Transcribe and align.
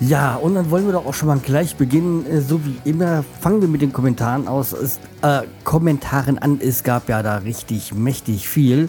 Ja, 0.00 0.36
und 0.36 0.54
dann 0.54 0.70
wollen 0.70 0.86
wir 0.86 0.92
doch 0.92 1.06
auch 1.06 1.14
schon 1.14 1.26
mal 1.26 1.40
gleich 1.40 1.74
beginnen. 1.74 2.24
Äh, 2.24 2.40
So 2.40 2.64
wie 2.64 2.76
immer 2.84 3.24
fangen 3.40 3.60
wir 3.60 3.68
mit 3.68 3.82
den 3.82 3.92
Kommentaren 3.92 4.46
aus. 4.46 4.72
Es, 4.72 5.00
äh, 5.22 5.42
Kommentaren 5.64 6.38
an. 6.38 6.60
Es 6.62 6.84
gab 6.84 7.08
ja 7.08 7.22
da 7.22 7.38
richtig 7.38 7.92
mächtig 7.94 8.48
viel. 8.48 8.88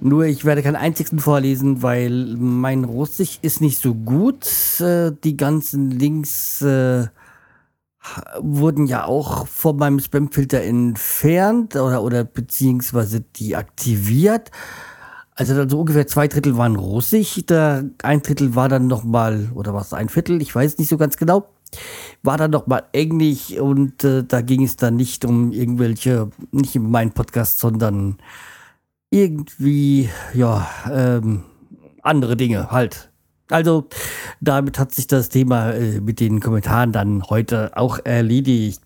Nur 0.00 0.24
ich 0.24 0.44
werde 0.44 0.62
keinen 0.62 0.76
einzigen 0.76 1.18
vorlesen, 1.18 1.82
weil 1.82 2.34
mein 2.38 2.84
Russisch 2.84 3.38
ist 3.42 3.60
nicht 3.60 3.78
so 3.78 3.94
gut. 3.94 4.46
Äh, 4.80 5.12
die 5.22 5.36
ganzen 5.36 5.90
Links 5.90 6.62
äh, 6.62 7.08
wurden 8.40 8.86
ja 8.86 9.04
auch 9.04 9.46
von 9.46 9.76
meinem 9.76 9.98
Spamfilter 10.00 10.62
entfernt 10.62 11.76
oder, 11.76 12.02
oder 12.02 12.24
beziehungsweise 12.24 13.20
deaktiviert. 13.20 14.50
Also 15.34 15.54
dann 15.54 15.68
so 15.68 15.80
ungefähr 15.80 16.06
zwei 16.06 16.28
Drittel 16.28 16.56
waren 16.56 16.76
Russisch, 16.76 17.42
da 17.46 17.82
ein 18.02 18.22
Drittel 18.22 18.54
war 18.54 18.68
dann 18.68 18.86
nochmal, 18.86 19.50
oder 19.54 19.74
was, 19.74 19.92
ein 19.92 20.08
Viertel, 20.08 20.40
ich 20.40 20.54
weiß 20.54 20.78
nicht 20.78 20.88
so 20.88 20.96
ganz 20.96 21.16
genau, 21.16 21.48
war 22.22 22.36
dann 22.38 22.52
nochmal 22.52 22.84
Englisch 22.92 23.50
und 23.58 24.04
äh, 24.04 24.22
da 24.22 24.42
ging 24.42 24.62
es 24.62 24.76
dann 24.76 24.94
nicht 24.94 25.24
um 25.24 25.50
irgendwelche, 25.50 26.30
nicht 26.52 26.76
um 26.76 26.90
meinen 26.90 27.12
Podcast, 27.12 27.58
sondern 27.58 28.18
irgendwie, 29.10 30.08
ja, 30.34 30.68
ähm, 30.90 31.42
andere 32.02 32.36
Dinge 32.36 32.70
halt. 32.70 33.10
Also, 33.50 33.88
damit 34.40 34.78
hat 34.78 34.94
sich 34.94 35.06
das 35.06 35.28
Thema 35.28 35.72
äh, 35.72 36.00
mit 36.00 36.20
den 36.20 36.40
Kommentaren 36.40 36.92
dann 36.92 37.24
heute 37.24 37.76
auch 37.76 37.98
erledigt. 38.04 38.82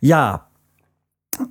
Ja, 0.00 0.48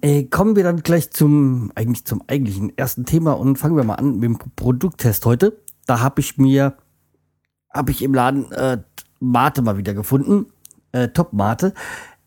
äh, 0.02 0.24
kommen 0.26 0.56
wir 0.56 0.64
dann 0.64 0.84
gleich 0.84 1.12
zum, 1.12 1.72
eigentlich 1.76 2.06
zum 2.06 2.24
eigentlichen 2.28 2.76
ersten 2.78 3.06
Thema 3.06 3.34
und 3.34 3.58
fangen 3.58 3.76
wir 3.76 3.84
mal 3.84 3.96
an 3.96 4.16
mit 4.16 4.24
dem 4.24 4.40
Produkttest 4.56 5.26
heute. 5.26 5.58
Da 5.86 6.00
habe 6.00 6.22
ich 6.22 6.38
mir, 6.38 6.78
habe 7.74 7.92
ich 7.92 8.02
im 8.02 8.14
Laden 8.14 8.52
äh, 8.52 8.80
Mate 9.20 9.62
mal 9.62 9.78
wieder 9.78 9.94
gefunden. 9.94 10.48
Äh, 10.92 11.10
Top 11.10 11.34
Mate. 11.34 11.74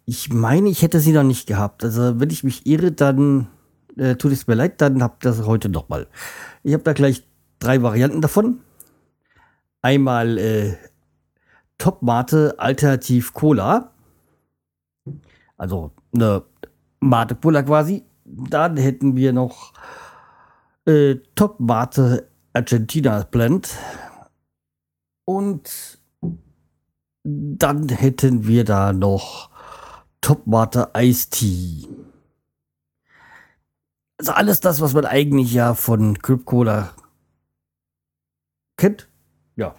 Ich 0.06 0.32
meine, 0.32 0.68
ich 0.68 0.82
hätte 0.82 1.00
sie 1.00 1.12
noch 1.12 1.22
nicht 1.22 1.46
gehabt. 1.46 1.82
Also, 1.84 2.20
wenn 2.20 2.30
ich 2.30 2.44
mich 2.44 2.66
irre, 2.66 2.92
dann 2.92 3.48
äh, 3.96 4.16
tut 4.16 4.32
es 4.32 4.46
mir 4.46 4.54
leid, 4.54 4.80
dann 4.80 5.02
habt 5.02 5.24
ihr 5.24 5.30
das 5.30 5.46
heute 5.46 5.68
noch 5.68 5.88
mal. 5.88 6.06
Ich 6.62 6.72
habe 6.72 6.82
da 6.82 6.92
gleich 6.92 7.26
drei 7.58 7.82
Varianten 7.82 8.20
davon. 8.20 8.60
Einmal 9.80 10.38
äh, 10.38 10.76
Top 11.78 12.02
Mate 12.02 12.54
Alternativ 12.58 13.32
Cola. 13.34 13.92
Also 15.56 15.92
eine 16.14 16.42
Mate 17.04 17.34
Cola 17.36 17.62
quasi. 17.62 18.04
Dann 18.24 18.76
hätten 18.76 19.16
wir 19.16 19.32
noch 19.32 19.72
äh, 20.86 21.16
Top 21.34 21.60
Mate 21.60 22.30
Argentina 22.52 23.22
Blend. 23.22 23.76
Und 25.26 25.98
dann 27.22 27.88
hätten 27.88 28.46
wir 28.46 28.64
da 28.64 28.92
noch 28.92 29.50
Top 30.20 30.46
Mate 30.46 30.90
Ice 30.96 31.28
Tea. 31.30 31.88
Also 34.18 34.32
alles 34.32 34.60
das, 34.60 34.80
was 34.80 34.94
man 34.94 35.04
eigentlich 35.04 35.52
ja 35.52 35.74
von 35.74 36.18
Crip 36.18 36.44
Cola 36.44 36.94
kennt. 38.76 39.08
Ja. 39.56 39.74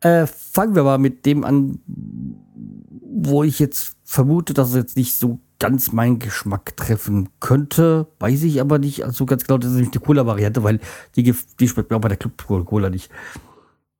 Äh, 0.00 0.26
fangen 0.26 0.74
wir 0.74 0.84
mal 0.84 0.98
mit 0.98 1.26
dem 1.26 1.44
an, 1.44 1.80
wo 1.86 3.42
ich 3.42 3.58
jetzt 3.58 3.99
vermute, 4.10 4.54
dass 4.54 4.70
es 4.70 4.74
jetzt 4.74 4.96
nicht 4.96 5.14
so 5.14 5.38
ganz 5.60 5.92
meinen 5.92 6.18
Geschmack 6.18 6.76
treffen 6.76 7.28
könnte. 7.38 8.08
Weiß 8.18 8.42
ich 8.42 8.60
aber 8.60 8.80
nicht. 8.80 9.04
Also 9.04 9.24
ganz 9.24 9.44
genau, 9.44 9.56
das 9.56 9.70
ist 9.70 9.76
nämlich 9.76 9.92
die 9.92 10.00
Cola-Variante, 10.00 10.64
weil 10.64 10.80
die, 11.14 11.32
die 11.60 11.68
schmeckt 11.68 11.90
mir 11.90 11.96
auch 11.96 12.00
bei 12.00 12.08
der 12.08 12.16
Club 12.16 12.36
Cola 12.44 12.90
nicht. 12.90 13.08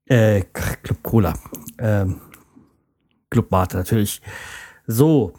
Äh, 0.07 0.43
Club 0.53 0.99
Cola. 1.05 1.35
Ähm, 1.79 2.21
Club 3.31 3.53
Mate 3.53 3.77
natürlich. 3.77 4.21
So. 4.89 5.33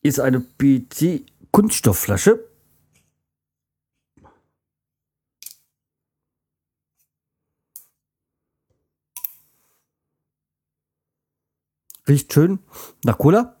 Ist 0.00 0.20
eine 0.20 0.40
PT 0.40 1.26
Riecht 12.06 12.32
schön 12.32 12.58
nach 13.04 13.18
Cola. 13.18 13.56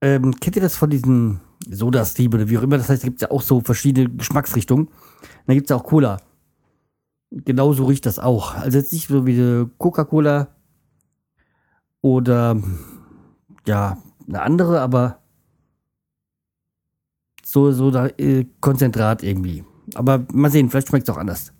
Ähm, 0.00 0.34
kennt 0.40 0.56
ihr 0.56 0.62
das 0.62 0.76
von 0.76 0.90
diesen 0.90 1.40
Soda-Stream 1.68 2.32
oder 2.32 2.48
wie 2.48 2.56
auch 2.56 2.62
immer? 2.62 2.78
Das 2.78 2.88
heißt, 2.88 3.02
da 3.02 3.06
gibt 3.08 3.20
es 3.20 3.28
ja 3.28 3.30
auch 3.30 3.42
so 3.42 3.60
verschiedene 3.60 4.08
Geschmacksrichtungen. 4.08 4.88
Da 5.46 5.54
gibt 5.54 5.66
es 5.66 5.70
ja 5.70 5.76
auch 5.76 5.84
Cola. 5.84 6.18
Genauso 7.30 7.84
riecht 7.84 8.06
das 8.06 8.18
auch. 8.18 8.54
Also 8.54 8.78
jetzt 8.78 8.92
nicht 8.92 9.08
so 9.08 9.26
wie 9.26 9.66
Coca-Cola 9.78 10.48
oder 12.00 12.60
ja, 13.66 13.98
eine 14.26 14.42
andere, 14.42 14.80
aber 14.80 15.20
so, 17.44 17.72
so 17.72 17.90
da, 17.90 18.06
äh, 18.06 18.46
Konzentrat 18.60 19.22
irgendwie. 19.22 19.64
Aber 19.94 20.24
mal 20.32 20.50
sehen, 20.50 20.70
vielleicht 20.70 20.88
schmeckt 20.88 21.08
es 21.08 21.14
auch 21.14 21.18
anders. 21.18 21.52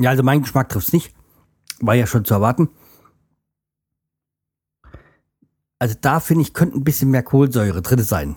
Ja, 0.00 0.10
also 0.10 0.22
mein 0.22 0.40
Geschmack 0.40 0.70
trifft 0.70 0.88
es 0.88 0.92
nicht. 0.94 1.14
War 1.80 1.94
ja 1.94 2.06
schon 2.06 2.24
zu 2.24 2.34
erwarten. 2.34 2.70
Also 5.78 5.94
da 6.00 6.20
finde 6.20 6.42
ich, 6.42 6.54
könnte 6.54 6.78
ein 6.78 6.84
bisschen 6.84 7.10
mehr 7.10 7.22
Kohlensäure 7.22 7.82
drin 7.82 8.02
sein. 8.02 8.36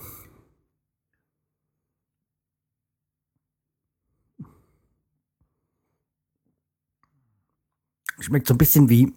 Schmeckt 8.19 8.47
so 8.47 8.53
ein 8.53 8.57
bisschen 8.57 8.89
wie 8.89 9.13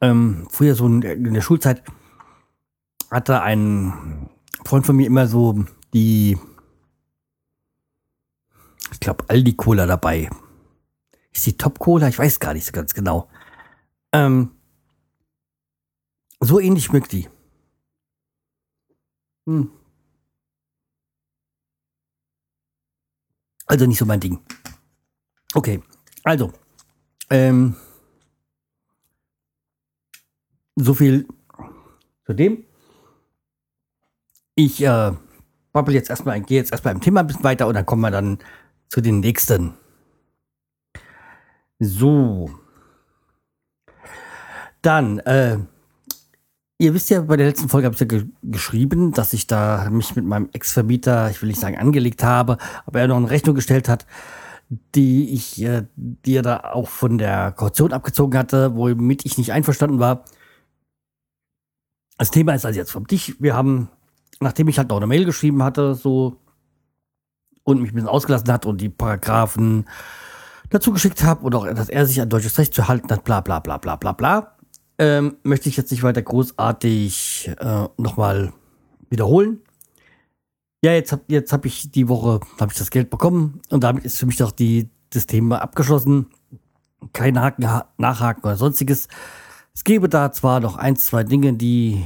ähm, 0.00 0.46
früher 0.50 0.74
so 0.74 0.86
in 0.86 1.00
der, 1.34 1.40
Schulzeit 1.40 1.82
hatte 3.10 3.42
ein 3.42 4.28
Freund 4.64 4.86
von 4.86 4.96
mir 4.96 5.06
immer 5.06 5.26
so 5.26 5.64
die, 5.94 6.38
ich 8.92 9.00
glaube, 9.00 9.24
Aldi 9.28 9.54
Cola 9.54 9.86
dabei. 9.86 10.30
Ist 11.38 11.46
die 11.46 11.56
Top 11.56 11.78
Cola? 11.78 12.08
Ich 12.08 12.18
weiß 12.18 12.40
gar 12.40 12.52
nicht 12.52 12.66
so 12.66 12.72
ganz 12.72 12.92
genau. 12.94 13.30
Ähm, 14.12 14.56
so 16.40 16.58
ähnlich 16.58 16.86
schmeckt 16.86 17.12
die. 17.12 17.28
Hm. 19.46 19.70
Also 23.66 23.86
nicht 23.86 23.98
so 23.98 24.04
mein 24.04 24.18
Ding. 24.18 24.40
Okay, 25.54 25.80
also. 26.24 26.52
Ähm, 27.30 27.76
so 30.74 30.92
viel 30.92 31.28
zu 32.26 32.32
dem. 32.32 32.64
Ich 34.56 34.82
äh, 34.82 35.12
jetzt 35.90 36.10
erstmal, 36.10 36.40
gehe 36.40 36.58
jetzt 36.58 36.72
erstmal 36.72 36.94
im 36.94 37.00
Thema 37.00 37.20
ein 37.20 37.28
bisschen 37.28 37.44
weiter 37.44 37.68
und 37.68 37.74
dann 37.74 37.86
kommen 37.86 38.02
wir 38.02 38.10
dann 38.10 38.40
zu 38.88 39.00
den 39.00 39.20
nächsten. 39.20 39.74
So. 41.80 42.50
Dann, 44.82 45.18
äh, 45.20 45.58
ihr 46.78 46.94
wisst 46.94 47.10
ja, 47.10 47.20
bei 47.20 47.36
der 47.36 47.46
letzten 47.46 47.68
Folge 47.68 47.86
habe 47.86 47.94
ich 47.94 48.00
ja 48.00 48.06
ge 48.06 48.26
geschrieben, 48.42 49.12
dass 49.12 49.32
ich 49.32 49.46
da 49.46 49.88
mich 49.90 50.16
mit 50.16 50.24
meinem 50.24 50.48
Ex-Vermieter, 50.52 51.30
ich 51.30 51.40
will 51.42 51.48
nicht 51.48 51.60
sagen 51.60 51.76
angelegt 51.78 52.22
habe, 52.22 52.58
aber 52.86 53.00
er 53.00 53.08
noch 53.08 53.16
eine 53.16 53.30
Rechnung 53.30 53.54
gestellt 53.54 53.88
hat, 53.88 54.06
die 54.94 55.32
ich, 55.32 55.62
äh, 55.62 55.84
die 55.96 56.36
er 56.36 56.42
da 56.42 56.60
auch 56.72 56.88
von 56.88 57.18
der 57.18 57.52
Kaution 57.52 57.92
abgezogen 57.92 58.38
hatte, 58.38 58.74
womit 58.76 59.24
ich 59.24 59.38
nicht 59.38 59.52
einverstanden 59.52 59.98
war. 59.98 60.24
Das 62.18 62.30
Thema 62.30 62.54
ist 62.54 62.66
also 62.66 62.78
jetzt 62.78 62.90
vom 62.90 63.06
Tisch. 63.06 63.36
Wir 63.38 63.54
haben, 63.54 63.88
nachdem 64.40 64.68
ich 64.68 64.78
halt 64.78 64.88
noch 64.88 64.96
eine 64.96 65.06
Mail 65.06 65.24
geschrieben 65.24 65.62
hatte, 65.62 65.94
so 65.94 66.40
und 67.62 67.80
mich 67.80 67.92
ein 67.92 67.94
bisschen 67.94 68.08
ausgelassen 68.08 68.50
hat 68.52 68.66
und 68.66 68.80
die 68.80 68.88
Paragraphen 68.88 69.86
dazu 70.70 70.92
geschickt 70.92 71.22
habe 71.22 71.44
und 71.44 71.54
auch, 71.54 71.66
dass 71.66 71.88
er 71.88 72.06
sich 72.06 72.20
an 72.20 72.28
deutsches 72.28 72.58
Recht 72.58 72.74
zu 72.74 72.88
halten 72.88 73.10
hat, 73.10 73.24
bla 73.24 73.40
bla 73.40 73.60
bla 73.60 73.78
bla 73.78 73.96
bla 73.96 74.12
bla, 74.12 74.56
ähm, 74.98 75.36
möchte 75.42 75.68
ich 75.68 75.76
jetzt 75.76 75.90
nicht 75.90 76.02
weiter 76.02 76.22
großartig 76.22 77.50
äh, 77.58 77.88
nochmal 77.96 78.52
wiederholen. 79.10 79.60
Ja, 80.82 80.92
jetzt 80.92 81.12
habe 81.12 81.22
jetzt 81.28 81.52
hab 81.52 81.64
ich 81.64 81.90
die 81.90 82.08
Woche 82.08 82.40
hab 82.60 82.70
ich 82.70 82.78
das 82.78 82.90
Geld 82.90 83.10
bekommen 83.10 83.60
und 83.70 83.82
damit 83.82 84.04
ist 84.04 84.18
für 84.18 84.26
mich 84.26 84.36
doch 84.36 84.52
die, 84.52 84.90
das 85.10 85.26
Thema 85.26 85.60
abgeschlossen. 85.60 86.26
Kein 87.12 87.40
Haken, 87.40 87.66
Nachhaken 87.96 88.44
oder 88.44 88.56
sonstiges. 88.56 89.08
Es 89.74 89.84
gäbe 89.84 90.08
da 90.08 90.32
zwar 90.32 90.60
noch 90.60 90.76
ein, 90.76 90.96
zwei 90.96 91.24
Dinge, 91.24 91.54
die 91.54 92.04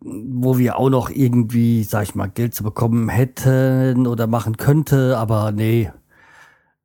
wo 0.00 0.58
wir 0.58 0.78
auch 0.78 0.90
noch 0.90 1.10
irgendwie, 1.10 1.82
sag 1.82 2.04
ich 2.04 2.14
mal, 2.14 2.28
Geld 2.28 2.54
zu 2.54 2.62
bekommen 2.62 3.08
hätten 3.08 4.06
oder 4.06 4.26
machen 4.26 4.56
könnte, 4.56 5.18
aber 5.18 5.52
nee. 5.52 5.90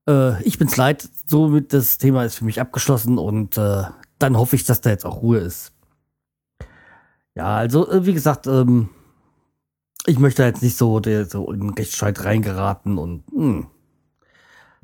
Äh, 0.07 0.41
ich 0.43 0.57
bin's 0.57 0.77
leid, 0.77 1.07
somit 1.27 1.73
das 1.73 1.97
Thema 1.97 2.23
ist 2.25 2.35
für 2.35 2.45
mich 2.45 2.59
abgeschlossen 2.61 3.17
und 3.17 3.57
äh, 3.57 3.83
dann 4.19 4.37
hoffe 4.37 4.55
ich, 4.55 4.63
dass 4.65 4.81
da 4.81 4.89
jetzt 4.89 5.05
auch 5.05 5.21
Ruhe 5.21 5.39
ist. 5.39 5.73
Ja, 7.35 7.55
also 7.57 7.89
äh, 7.89 8.05
wie 8.05 8.13
gesagt, 8.13 8.47
ähm, 8.47 8.89
ich 10.05 10.19
möchte 10.19 10.43
jetzt 10.43 10.63
nicht 10.63 10.77
so, 10.77 10.99
der, 10.99 11.25
so 11.25 11.51
in 11.51 11.69
Rechtsstreit 11.69 12.23
reingeraten 12.25 12.97
und 12.97 13.31
mh, 13.31 13.43
hm, 13.43 13.67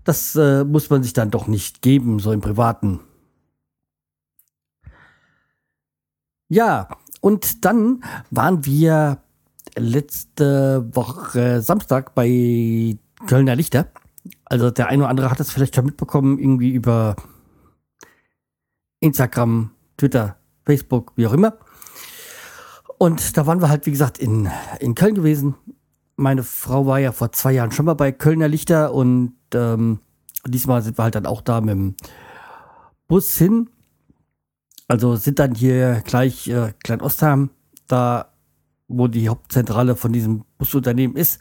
das 0.03 0.35
äh, 0.35 0.63
muss 0.63 0.89
man 0.89 1.03
sich 1.03 1.13
dann 1.13 1.31
doch 1.31 1.47
nicht 1.47 1.81
geben, 1.81 2.19
so 2.19 2.31
im 2.31 2.41
Privaten. 2.41 3.01
Ja, 6.49 6.87
und 7.19 7.65
dann 7.65 8.03
waren 8.31 8.63
wir 8.65 9.21
letzte 9.75 10.87
Woche 10.95 11.61
Samstag 11.61 12.15
bei 12.15 12.97
Kölner 13.27 13.55
Lichter. 13.55 13.91
Also 14.49 14.71
der 14.71 14.87
eine 14.87 15.03
oder 15.03 15.09
andere 15.09 15.29
hat 15.29 15.39
es 15.39 15.51
vielleicht 15.51 15.75
schon 15.75 15.85
mitbekommen, 15.85 16.39
irgendwie 16.39 16.71
über 16.71 17.15
Instagram, 18.99 19.71
Twitter, 19.97 20.37
Facebook, 20.65 21.13
wie 21.15 21.27
auch 21.27 21.33
immer. 21.33 21.57
Und 22.97 23.37
da 23.37 23.45
waren 23.45 23.61
wir 23.61 23.69
halt, 23.69 23.85
wie 23.85 23.91
gesagt, 23.91 24.17
in, 24.17 24.49
in 24.79 24.95
Köln 24.95 25.15
gewesen. 25.15 25.55
Meine 26.15 26.43
Frau 26.43 26.85
war 26.87 26.99
ja 26.99 27.11
vor 27.11 27.31
zwei 27.31 27.51
Jahren 27.51 27.71
schon 27.71 27.85
mal 27.85 27.93
bei 27.93 28.11
Kölner 28.11 28.47
Lichter 28.47 28.93
und 28.93 29.33
ähm, 29.53 29.99
diesmal 30.45 30.81
sind 30.81 30.97
wir 30.97 31.03
halt 31.03 31.15
dann 31.15 31.27
auch 31.27 31.41
da 31.41 31.61
mit 31.61 31.71
dem 31.71 31.95
Bus 33.07 33.37
hin. 33.37 33.69
Also 34.87 35.15
sind 35.15 35.39
dann 35.39 35.53
hier 35.53 36.01
gleich 36.05 36.47
äh, 36.47 36.73
Klein-Ostheim, 36.83 37.49
da 37.87 38.33
wo 38.87 39.07
die 39.07 39.27
Hauptzentrale 39.27 39.97
von 39.97 40.13
diesem 40.13 40.45
Busunternehmen 40.57 41.17
ist, 41.17 41.39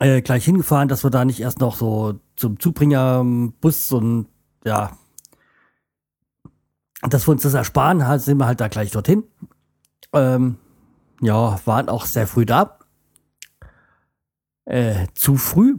äh, 0.00 0.22
gleich 0.22 0.44
hingefahren, 0.44 0.88
dass 0.88 1.04
wir 1.04 1.10
da 1.10 1.24
nicht 1.24 1.40
erst 1.40 1.60
noch 1.60 1.76
so 1.76 2.18
zum 2.34 2.58
Zubringerbus 2.58 3.92
und 3.92 4.26
ja, 4.64 4.96
dass 7.02 7.26
wir 7.26 7.32
uns 7.32 7.42
das 7.42 7.54
ersparen, 7.54 8.06
halt, 8.06 8.22
sind 8.22 8.38
wir 8.38 8.46
halt 8.46 8.60
da 8.60 8.68
gleich 8.68 8.90
dorthin. 8.90 9.24
Ähm, 10.12 10.56
ja, 11.20 11.60
waren 11.64 11.88
auch 11.88 12.06
sehr 12.06 12.26
früh 12.26 12.46
da. 12.46 12.78
Äh, 14.64 15.06
zu 15.14 15.36
früh, 15.36 15.76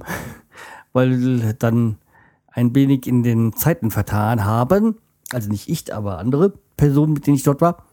weil 0.94 1.54
dann 1.56 1.98
ein 2.48 2.76
wenig 2.76 3.08
in 3.08 3.24
den 3.24 3.54
Zeiten 3.54 3.92
vertan 3.92 4.46
haben. 4.46 4.98
Also 5.32 5.50
nicht 5.50 5.70
ich, 5.70 5.94
aber 5.94 6.20
andere 6.20 6.54
Personen, 6.78 7.14
mit 7.14 7.26
denen 7.26 7.38
ich 7.38 7.44
dort 7.44 7.62
war. 7.62 7.86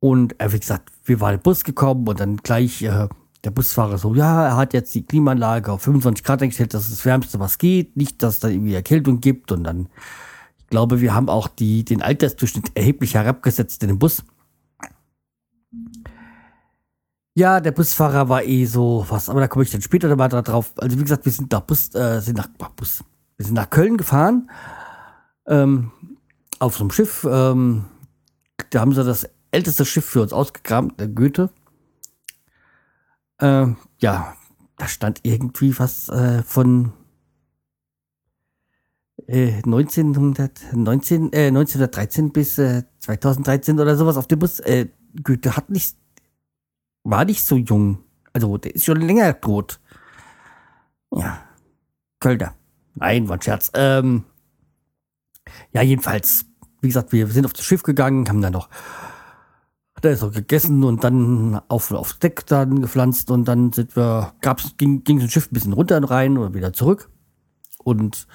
Und 0.00 0.40
äh, 0.40 0.52
wie 0.52 0.60
gesagt, 0.60 0.92
wir 1.04 1.20
waren 1.20 1.34
im 1.34 1.40
Bus 1.40 1.64
gekommen 1.64 2.06
und 2.06 2.20
dann 2.20 2.36
gleich 2.38 2.82
äh, 2.82 3.08
der 3.44 3.50
Busfahrer 3.50 3.98
so, 3.98 4.14
ja, 4.14 4.46
er 4.46 4.56
hat 4.56 4.72
jetzt 4.72 4.94
die 4.94 5.04
Klimaanlage 5.04 5.72
auf 5.72 5.82
25 5.82 6.24
Grad 6.24 6.42
eingestellt, 6.42 6.74
das 6.74 6.84
ist 6.84 6.92
das 6.92 7.04
Wärmste, 7.04 7.38
was 7.40 7.58
geht. 7.58 7.96
Nicht, 7.96 8.22
dass 8.22 8.34
es 8.34 8.40
da 8.40 8.48
irgendwie 8.48 8.74
Erkältung 8.74 9.20
gibt. 9.20 9.52
Und 9.52 9.64
dann, 9.64 9.88
ich 10.58 10.66
glaube, 10.66 11.00
wir 11.00 11.14
haben 11.14 11.28
auch 11.28 11.48
die, 11.48 11.84
den 11.84 12.02
Altersdurchschnitt 12.02 12.72
erheblich 12.74 13.14
herabgesetzt 13.14 13.82
in 13.82 13.88
dem 13.88 13.98
Bus. 13.98 14.24
Ja, 17.34 17.60
der 17.60 17.72
Busfahrer 17.72 18.30
war 18.30 18.44
eh 18.44 18.64
so 18.64 19.04
was, 19.10 19.28
aber 19.28 19.40
da 19.40 19.48
komme 19.48 19.64
ich 19.64 19.70
dann 19.70 19.82
später 19.82 20.14
mal 20.16 20.28
drauf. 20.28 20.72
Also 20.78 20.98
wie 20.98 21.02
gesagt, 21.02 21.26
wir 21.26 21.32
sind 21.32 21.52
nach 21.52 21.60
Bus, 21.60 21.94
äh, 21.94 22.20
sind 22.20 22.38
nach 22.38 22.48
Bus, 22.48 23.04
wir 23.36 23.44
sind 23.44 23.54
nach 23.54 23.68
Köln 23.68 23.98
gefahren. 23.98 24.50
Ähm, 25.46 25.92
auf 26.58 26.76
so 26.76 26.84
einem 26.84 26.90
Schiff. 26.90 27.26
Ähm, 27.30 27.84
da 28.70 28.80
haben 28.80 28.94
sie 28.94 29.04
das 29.04 29.28
älteste 29.50 29.84
Schiff 29.84 30.06
für 30.06 30.22
uns 30.22 30.32
ausgegraben, 30.32 30.96
der 30.96 31.08
Goethe. 31.08 31.50
Äh, 33.38 33.66
ja, 34.00 34.36
da 34.76 34.88
stand 34.88 35.20
irgendwie 35.22 35.78
was 35.78 36.08
äh, 36.08 36.42
von 36.42 36.92
äh, 39.26 39.52
1919, 39.64 41.32
äh, 41.32 41.48
1913 41.48 42.32
bis 42.32 42.58
äh, 42.58 42.84
2013 43.00 43.80
oder 43.80 43.96
sowas 43.96 44.16
auf 44.16 44.26
dem 44.26 44.38
Bus. 44.38 44.60
Äh, 44.60 44.88
Goethe 45.22 45.56
hat 45.56 45.70
nicht, 45.70 45.96
war 47.04 47.24
nicht 47.24 47.44
so 47.44 47.56
jung. 47.56 47.98
Also 48.32 48.58
der 48.58 48.74
ist 48.74 48.84
schon 48.84 49.00
länger 49.00 49.40
tot. 49.40 49.80
Ja, 51.12 51.42
Kölner. 52.20 52.54
Nein, 52.94 53.28
war 53.28 53.36
ein 53.36 53.42
Scherz. 53.42 53.70
Ähm, 53.74 54.24
ja, 55.72 55.82
jedenfalls, 55.82 56.46
wie 56.80 56.88
gesagt, 56.88 57.12
wir 57.12 57.26
sind 57.28 57.46
auf 57.46 57.52
das 57.52 57.64
Schiff 57.64 57.82
gegangen, 57.82 58.28
haben 58.28 58.40
dann 58.40 58.52
noch 58.52 58.68
da 60.06 60.12
ist 60.12 60.22
auch 60.22 60.32
gegessen 60.32 60.84
und 60.84 61.04
dann 61.04 61.60
auf, 61.68 61.90
aufs 61.90 62.18
Deck 62.18 62.46
dann 62.46 62.80
gepflanzt 62.80 63.30
und 63.30 63.46
dann 63.46 63.72
sind 63.72 63.96
wir, 63.96 64.32
gab's, 64.40 64.76
ging, 64.76 65.04
ging 65.04 65.20
das 65.20 65.30
Schiff 65.30 65.50
ein 65.50 65.54
bisschen 65.54 65.72
runter 65.72 65.96
und 65.96 66.04
rein 66.04 66.38
oder 66.38 66.54
wieder 66.54 66.72
zurück. 66.72 67.10
Und 67.82 68.26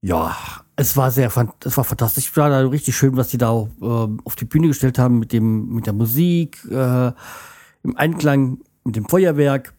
ja, 0.00 0.36
es 0.76 0.96
war 0.96 1.10
sehr, 1.10 1.28
es 1.64 1.76
war 1.76 1.84
fantastisch. 1.84 2.30
Es 2.30 2.36
war 2.36 2.50
da 2.50 2.60
richtig 2.60 2.96
schön, 2.96 3.16
was 3.16 3.28
die 3.28 3.38
da 3.38 3.50
auf, 3.50 3.68
äh, 3.80 4.08
auf 4.24 4.36
die 4.36 4.44
Bühne 4.44 4.68
gestellt 4.68 4.98
haben 4.98 5.18
mit 5.18 5.32
dem, 5.32 5.68
mit 5.74 5.86
der 5.86 5.92
Musik, 5.92 6.64
äh, 6.70 7.12
im 7.82 7.96
Einklang 7.96 8.58
mit 8.84 8.96
dem 8.96 9.08
Feuerwerk. 9.08 9.74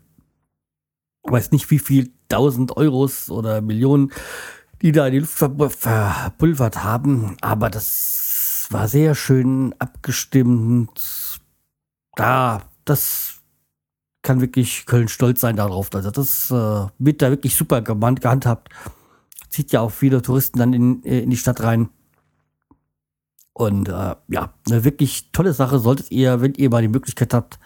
Ich 1.26 1.32
weiß 1.32 1.52
nicht, 1.52 1.70
wie 1.72 1.80
viel 1.80 2.12
tausend 2.30 2.78
Euros 2.78 3.30
oder 3.30 3.62
Millionen 3.62 4.12
die 4.82 4.92
da 4.92 5.08
in 5.08 5.14
die 5.14 5.20
Luft 5.20 5.34
verpulvert 5.34 6.84
haben. 6.84 7.38
Aber 7.42 7.70
das 7.70 8.25
war 8.72 8.88
sehr 8.88 9.16
schön 9.16 9.74
abgestimmt. 9.80 11.40
Da, 12.16 12.62
das 12.86 13.40
kann 14.22 14.42
wirklich 14.42 14.86
Köln 14.86 15.08
stolz 15.08 15.42
sein 15.42 15.56
darauf. 15.56 15.94
Also 15.94 16.12
das 16.12 16.50
äh, 16.52 16.88
wird 16.98 17.22
da 17.22 17.30
wirklich 17.30 17.56
super 17.56 17.82
gehandhabt. 17.82 18.70
Zieht 19.50 19.72
ja 19.72 19.82
auch 19.82 19.92
viele 19.92 20.22
Touristen 20.22 20.60
dann 20.60 20.74
in, 20.74 21.04
äh, 21.04 21.20
in 21.20 21.30
die 21.30 21.38
Stadt 21.38 21.62
rein. 21.62 21.90
Und 23.54 23.88
äh, 23.88 24.16
ja, 24.28 24.54
eine 24.68 24.84
wirklich 24.84 25.32
tolle 25.32 25.54
Sache 25.54 25.80
solltet 25.80 26.12
ihr, 26.12 26.42
wenn 26.42 26.56
ihr 26.56 26.70
mal 26.70 26.82
die 26.82 26.90
Möglichkeit 26.90 27.34
habt, 27.34 27.60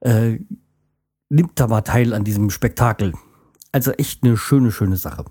äh, 0.00 0.38
nimmt 1.30 1.58
da 1.58 1.66
mal 1.66 1.80
teil 1.80 2.12
an 2.12 2.24
diesem 2.24 2.50
Spektakel. 2.50 3.14
Also 3.70 3.92
echt 3.92 4.22
eine 4.22 4.36
schöne, 4.36 4.70
schöne 4.70 4.96
Sache. 4.96 5.24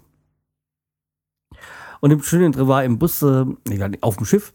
Und 1.99 2.09
im 2.09 2.23
Schönen 2.23 2.51
drin 2.51 2.67
war 2.67 2.83
im 2.83 2.97
Bus, 2.97 3.21
äh, 3.21 3.45
auf 4.01 4.17
dem 4.17 4.25
Schiff, 4.25 4.53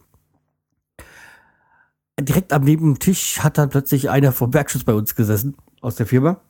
direkt 2.21 2.53
am 2.53 2.65
Nebentisch 2.65 3.41
hat 3.41 3.59
dann 3.59 3.69
plötzlich 3.69 4.11
einer 4.11 4.33
vom 4.33 4.55
Werkschutz 4.55 4.85
bei 4.85 4.95
uns 4.95 5.15
gesessen, 5.15 5.57
aus 5.81 5.97
der 5.97 6.07
Firma. 6.07 6.41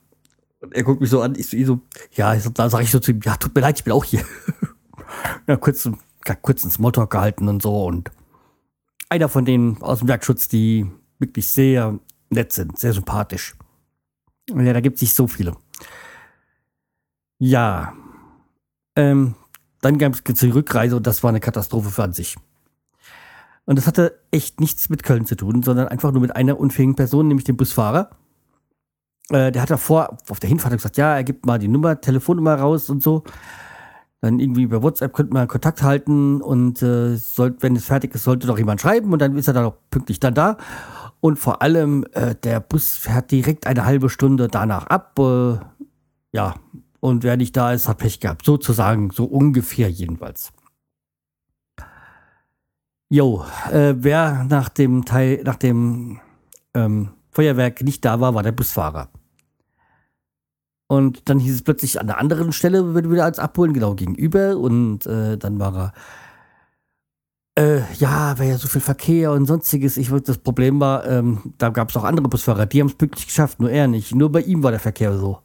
Und 0.60 0.74
er 0.74 0.84
guckt 0.84 1.00
mich 1.00 1.10
so 1.10 1.20
an, 1.20 1.34
ich 1.36 1.48
so, 1.48 1.80
ja, 2.12 2.34
da 2.36 2.70
sage 2.70 2.84
ich 2.84 2.90
so 2.90 2.98
zu 2.98 3.10
ihm, 3.10 3.20
ja, 3.24 3.36
tut 3.36 3.54
mir 3.54 3.60
leid, 3.60 3.78
ich 3.78 3.84
bin 3.84 3.92
auch 3.92 4.04
hier. 4.04 4.24
ja, 5.46 5.56
kurz, 5.56 5.88
kurz 6.42 6.62
einen 6.62 6.70
Smalltalk 6.70 7.10
gehalten 7.10 7.48
und 7.48 7.62
so. 7.62 7.84
Und 7.84 8.10
einer 9.08 9.28
von 9.28 9.44
denen 9.44 9.82
aus 9.82 9.98
dem 9.98 10.08
Werkschutz, 10.08 10.48
die 10.48 10.90
wirklich 11.18 11.46
sehr 11.46 11.98
nett 12.30 12.52
sind, 12.52 12.78
sehr 12.78 12.92
sympathisch. 12.92 13.56
Ja, 14.48 14.72
da 14.72 14.80
gibt 14.80 14.96
es 14.96 15.02
nicht 15.02 15.14
so 15.14 15.26
viele. 15.26 15.56
Ja. 17.38 17.92
Ähm, 18.94 19.34
dann 19.80 19.98
gab 19.98 20.14
es 20.14 20.22
die 20.22 20.50
Rückreise 20.50 20.96
und 20.96 21.06
das 21.06 21.22
war 21.22 21.30
eine 21.30 21.40
Katastrophe 21.40 21.90
für 21.90 22.04
an 22.04 22.12
sich. 22.12 22.36
Und 23.66 23.76
das 23.76 23.86
hatte 23.86 24.18
echt 24.30 24.60
nichts 24.60 24.88
mit 24.88 25.02
Köln 25.02 25.26
zu 25.26 25.36
tun, 25.36 25.62
sondern 25.62 25.88
einfach 25.88 26.12
nur 26.12 26.22
mit 26.22 26.34
einer 26.34 26.58
unfähigen 26.58 26.94
Person, 26.94 27.28
nämlich 27.28 27.44
dem 27.44 27.56
Busfahrer. 27.56 28.10
Äh, 29.30 29.50
der 29.50 29.62
hat 29.62 29.70
davor 29.70 30.16
auf 30.28 30.40
der 30.40 30.48
Hinfahrt 30.48 30.72
gesagt, 30.72 30.96
ja, 30.96 31.16
er 31.16 31.24
gibt 31.24 31.46
mal 31.46 31.58
die 31.58 31.68
Nummer, 31.68 32.00
Telefonnummer 32.00 32.54
raus 32.54 32.88
und 32.88 33.02
so. 33.02 33.24
Dann 34.20 34.38
irgendwie 34.38 34.62
über 34.62 34.82
WhatsApp 34.82 35.12
könnte 35.12 35.34
man 35.34 35.48
Kontakt 35.48 35.82
halten 35.82 36.40
und 36.40 36.80
äh, 36.80 37.16
sollt, 37.16 37.62
wenn 37.62 37.76
es 37.76 37.84
fertig 37.84 38.14
ist, 38.14 38.24
sollte 38.24 38.46
doch 38.46 38.56
jemand 38.56 38.80
schreiben 38.80 39.12
und 39.12 39.20
dann 39.20 39.36
ist 39.36 39.48
er 39.48 39.54
dann 39.54 39.66
auch 39.66 39.76
pünktlich 39.90 40.20
dann 40.20 40.34
da. 40.34 40.56
Und 41.20 41.38
vor 41.38 41.60
allem, 41.60 42.04
äh, 42.12 42.36
der 42.36 42.60
Bus 42.60 42.94
fährt 42.94 43.32
direkt 43.32 43.66
eine 43.66 43.84
halbe 43.84 44.08
Stunde 44.08 44.48
danach 44.48 44.86
ab. 44.86 45.18
Äh, 45.18 45.58
ja, 46.32 46.54
und 47.00 47.24
wer 47.24 47.36
nicht 47.36 47.56
da 47.56 47.72
ist, 47.72 47.88
hat 47.88 47.98
Pech 47.98 48.20
gehabt. 48.20 48.44
Sozusagen, 48.44 49.10
so 49.10 49.24
ungefähr 49.24 49.90
jedenfalls. 49.90 50.52
Jo, 53.08 53.44
äh, 53.70 53.94
wer 53.96 54.44
nach 54.48 54.68
dem 54.68 55.04
Teil, 55.04 55.42
nach 55.44 55.56
dem 55.56 56.20
ähm, 56.74 57.10
Feuerwerk 57.30 57.82
nicht 57.82 58.04
da 58.04 58.20
war, 58.20 58.34
war 58.34 58.42
der 58.42 58.52
Busfahrer. 58.52 59.08
Und 60.88 61.28
dann 61.28 61.38
hieß 61.40 61.54
es 61.54 61.62
plötzlich 61.62 62.00
an 62.00 62.06
der 62.06 62.18
anderen 62.18 62.52
Stelle, 62.52 62.94
würde 62.94 63.10
wieder 63.10 63.24
als 63.24 63.38
abholen, 63.38 63.72
genau 63.72 63.94
gegenüber. 63.94 64.56
Und 64.56 65.06
äh, 65.06 65.36
dann 65.38 65.58
war 65.58 65.74
er 65.76 65.92
Äh, 67.58 67.80
ja, 67.94 68.38
wäre 68.38 68.50
ja 68.50 68.58
so 68.58 68.68
viel 68.68 68.82
Verkehr 68.82 69.32
und 69.32 69.46
sonstiges. 69.46 69.96
Ich 69.96 70.10
das 70.10 70.38
Problem 70.38 70.78
war, 70.78 71.06
ähm, 71.06 71.54
da 71.58 71.70
gab 71.70 71.88
es 71.88 71.96
auch 71.96 72.04
andere 72.04 72.28
Busfahrer, 72.28 72.66
die 72.66 72.80
haben 72.80 72.88
es 72.88 72.94
pünktlich 72.94 73.26
geschafft, 73.26 73.60
nur 73.60 73.70
er 73.70 73.88
nicht. 73.88 74.14
Nur 74.14 74.30
bei 74.30 74.42
ihm 74.42 74.62
war 74.62 74.70
der 74.72 74.80
Verkehr 74.80 75.16
so. 75.16 75.40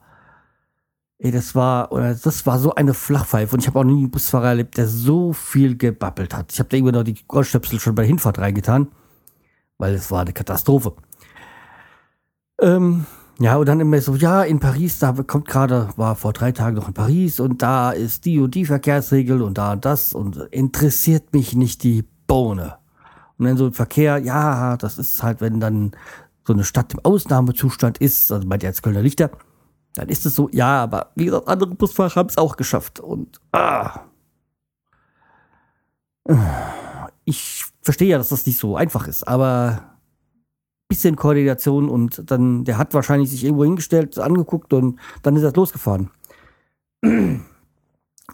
Ey, 1.24 1.30
das 1.30 1.54
war, 1.54 1.88
das 1.90 2.48
war 2.48 2.58
so 2.58 2.74
eine 2.74 2.96
Flachpfeife. 2.96 3.54
Und 3.54 3.60
ich 3.60 3.68
habe 3.68 3.78
auch 3.78 3.84
nie 3.84 4.00
einen 4.00 4.10
Busfahrer 4.10 4.48
erlebt, 4.48 4.75
der 4.78 4.88
so 4.88 5.34
viel 5.34 5.78
gebabbelt 5.78 6.34
hat. 6.36 6.51
Ich 6.51 6.58
habe 6.58 6.70
da 6.70 6.78
irgendwann 6.78 6.96
noch 6.96 7.04
die 7.04 7.24
Rollstöpsel 7.32 7.80
schon 7.80 7.94
bei 7.94 8.01
der 8.01 8.08
Hinfahrt 8.08 8.40
reingetan, 8.40 8.88
weil 9.78 9.94
es 9.94 10.10
war 10.10 10.22
eine 10.22 10.34
Katastrophe. 10.34 10.96
Ähm, 12.60 13.06
ja, 13.40 13.58
und 13.58 13.68
dann 13.68 13.80
immer 13.80 14.01
so, 14.01 14.16
ja, 14.16 14.42
in 14.42 14.60
Paris, 14.60 14.98
da 14.98 15.12
kommt 15.13 15.48
gerade, 15.48 15.90
war 15.96 16.16
vor 16.16 16.34
drei 16.34 16.51
Tagen 16.54 16.78
noch 16.78 16.88
in 16.88 16.96
Paris 16.96 17.40
und 17.40 17.62
da 17.62 17.92
ist 17.92 18.25
die 18.25 18.40
und 18.40 18.56
die 18.56 18.66
Verkehrsregel 18.66 19.44
und 19.44 19.60
da 19.60 19.74
und 19.74 19.86
das 19.86 20.13
und 20.13 20.38
interessiert 20.50 21.34
mich 21.34 21.56
nicht 21.56 21.84
die 21.84 22.04
Bohne. 22.25 22.78
Und 23.38 23.46
dann 23.46 23.58
so 23.58 23.68
ein 23.68 23.74
Verkehr, 23.74 24.18
ja, 24.18 24.75
das 24.75 24.98
ist 24.98 25.22
halt, 25.22 25.40
wenn 25.40 25.60
dann 25.60 25.92
so 26.48 26.54
eine 26.54 26.63
Stadt 26.63 26.94
im 26.96 27.00
Ausnahmezustand 27.04 28.00
ist, 28.00 28.32
also 28.32 28.48
der 28.48 28.60
jetzt 28.70 28.82
Kölner 28.82 29.04
Lichter, 29.04 29.30
dann 29.95 30.10
ist 30.10 30.25
es 30.25 30.36
so, 30.36 30.50
ja, 30.51 30.83
aber 30.83 31.12
wie 31.15 31.25
gesagt, 31.25 31.48
andere 31.48 31.75
Busfahrer 31.75 32.15
haben 32.15 32.29
es 32.29 32.38
auch 32.38 32.55
geschafft 32.55 33.00
und 33.00 33.39
ah. 33.51 34.01
Ich 37.25 37.65
verstehe 37.81 38.10
ja, 38.10 38.17
dass 38.17 38.29
das 38.29 38.45
nicht 38.45 38.60
so 38.60 38.75
einfach 38.75 39.07
ist, 39.07 39.27
aber 39.27 39.91
bisschen 40.91 41.15
Koordination 41.15 41.89
und 41.89 42.29
dann, 42.29 42.65
der 42.65 42.77
hat 42.77 42.93
wahrscheinlich 42.93 43.29
sich 43.29 43.45
irgendwo 43.45 43.63
hingestellt, 43.63 44.19
angeguckt 44.19 44.74
und 44.74 45.00
dann 45.24 45.38
ist 45.38 45.43
er 45.43 45.53
losgefahren. 45.53 46.12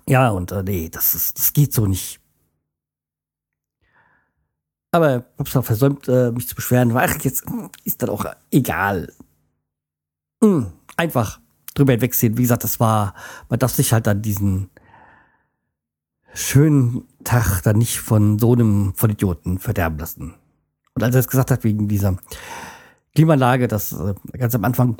ja, 0.07 0.29
und 0.31 0.51
äh, 0.51 0.63
nee, 0.63 0.89
das, 0.89 1.13
ist, 1.13 1.37
das 1.37 1.53
geht 1.53 1.71
so 1.71 1.85
nicht. 1.85 2.19
Aber 4.91 5.17
ich 5.17 5.23
hab's 5.37 5.55
auch 5.55 5.65
versäumt, 5.65 6.07
äh, 6.07 6.31
mich 6.31 6.47
zu 6.47 6.55
beschweren, 6.55 6.95
weil 6.95 7.11
jetzt 7.21 7.45
ist 7.83 8.01
dann 8.01 8.09
auch 8.09 8.25
egal. 8.49 9.13
Mhm, 10.41 10.71
einfach 10.95 11.39
drüber 11.77 11.93
hinwegsehen. 11.93 12.37
Wie 12.37 12.43
gesagt, 12.43 12.63
das 12.63 12.79
war, 12.79 13.13
man 13.49 13.59
darf 13.59 13.73
sich 13.73 13.93
halt 13.93 14.07
dann 14.07 14.21
diesen 14.21 14.69
schönen 16.33 17.05
Tag 17.23 17.61
dann 17.61 17.77
nicht 17.77 17.99
von 17.99 18.39
so 18.39 18.53
einem 18.53 18.93
von 18.95 19.09
Idioten 19.09 19.59
verderben 19.59 19.97
lassen. 19.97 20.35
Und 20.93 21.03
als 21.03 21.15
er 21.15 21.19
es 21.19 21.27
gesagt 21.27 21.51
hat, 21.51 21.63
wegen 21.63 21.87
dieser 21.87 22.17
Klimaanlage, 23.15 23.67
das 23.67 23.93
äh, 23.93 24.13
ganz 24.37 24.53
am 24.55 24.63
Anfang 24.63 24.97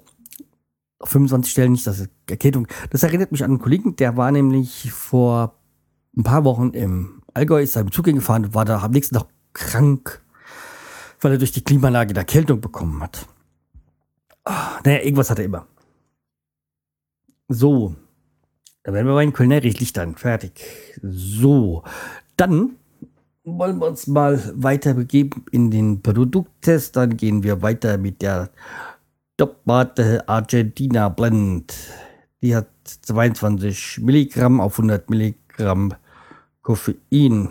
auf 0.99 1.09
25 1.09 1.51
Stellen 1.51 1.71
nicht, 1.73 1.85
das 1.85 2.07
Erkältung. 2.27 2.67
Das 2.89 3.03
erinnert 3.03 3.31
mich 3.31 3.43
an 3.43 3.51
einen 3.51 3.59
Kollegen, 3.59 3.95
der 3.95 4.17
war 4.17 4.31
nämlich 4.31 4.91
vor 4.91 5.55
ein 6.15 6.23
paar 6.23 6.43
Wochen 6.43 6.71
im 6.71 7.21
Allgäu, 7.33 7.61
ist 7.61 7.73
seinem 7.73 7.91
Zug 7.91 8.05
gefahren 8.05 8.45
und 8.45 8.55
war 8.55 8.65
da 8.65 8.81
am 8.81 8.91
nächsten 8.91 9.15
Tag 9.15 9.27
krank, 9.53 10.21
weil 11.21 11.33
er 11.33 11.37
durch 11.37 11.51
die 11.51 11.63
Klimaanlage 11.63 12.11
eine 12.11 12.19
Erkältung 12.19 12.61
bekommen 12.61 13.01
hat. 13.03 13.27
Oh, 14.45 14.51
naja, 14.83 15.01
irgendwas 15.01 15.29
hat 15.29 15.39
er 15.39 15.45
immer. 15.45 15.67
So. 17.47 17.95
Dann 18.83 18.93
werden 18.93 19.07
wir 19.07 19.15
bei 19.15 19.25
den 19.25 19.33
Culinary-Lichtern 19.33 20.15
fertig. 20.15 20.63
So. 21.01 21.83
Dann 22.35 22.75
wollen 23.43 23.79
wir 23.79 23.87
uns 23.87 24.07
mal 24.07 24.41
weiter 24.55 24.93
begeben 24.93 25.45
in 25.51 25.71
den 25.71 26.01
Produkttest. 26.01 26.95
Dann 26.95 27.17
gehen 27.17 27.43
wir 27.43 27.61
weiter 27.61 27.97
mit 27.97 28.21
der 28.21 28.49
Topmate 29.37 30.27
Argentina 30.27 31.09
Blend. 31.09 31.73
Die 32.41 32.55
hat 32.55 32.69
22 32.83 33.99
Milligramm 34.01 34.59
auf 34.59 34.79
100 34.79 35.09
Milligramm 35.09 35.93
Koffein. 36.61 37.49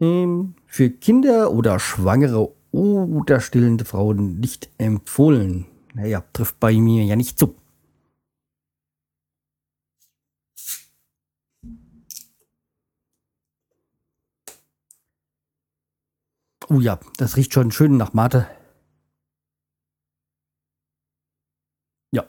Ähm, 0.00 0.54
für 0.66 0.90
Kinder 0.90 1.52
oder 1.52 1.78
Schwangere 1.78 2.52
oder 2.72 3.40
stillende 3.40 3.84
Frauen 3.84 4.40
nicht 4.40 4.68
empfohlen. 4.78 5.66
Naja, 5.94 6.22
trifft 6.32 6.58
bei 6.60 6.72
mir 6.74 7.04
ja 7.04 7.16
nicht 7.16 7.38
zu. 7.38 7.54
Oh 16.68 16.80
ja, 16.80 16.98
das 17.18 17.36
riecht 17.36 17.52
schon 17.54 17.70
schön 17.70 17.96
nach 17.96 18.12
Mate. 18.14 18.48
Ja. 22.12 22.26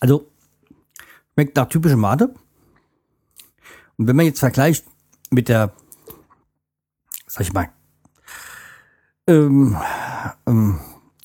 Also, 0.00 0.30
schmeckt 1.34 1.56
nach 1.56 1.68
typischer 1.68 1.96
Mate. 1.96 2.34
Und 3.96 4.08
wenn 4.08 4.16
man 4.16 4.26
jetzt 4.26 4.40
vergleicht 4.40 4.84
mit 5.30 5.48
der, 5.48 5.72
sag 7.26 7.42
ich 7.42 7.52
mal, 7.52 7.70
ähm, 9.26 9.76
ähm, 10.46 10.80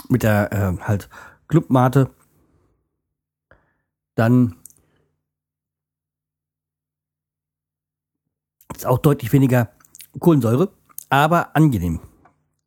mit 0.08 0.24
der 0.24 0.52
äh, 0.52 0.82
halt 0.82 1.10
Clubmate, 1.48 2.10
dann 4.16 4.56
ist 8.76 8.86
auch 8.86 9.00
deutlich 9.00 9.32
weniger 9.34 9.72
Kohlensäure, 10.20 10.72
aber 11.10 11.56
angenehm. 11.56 12.00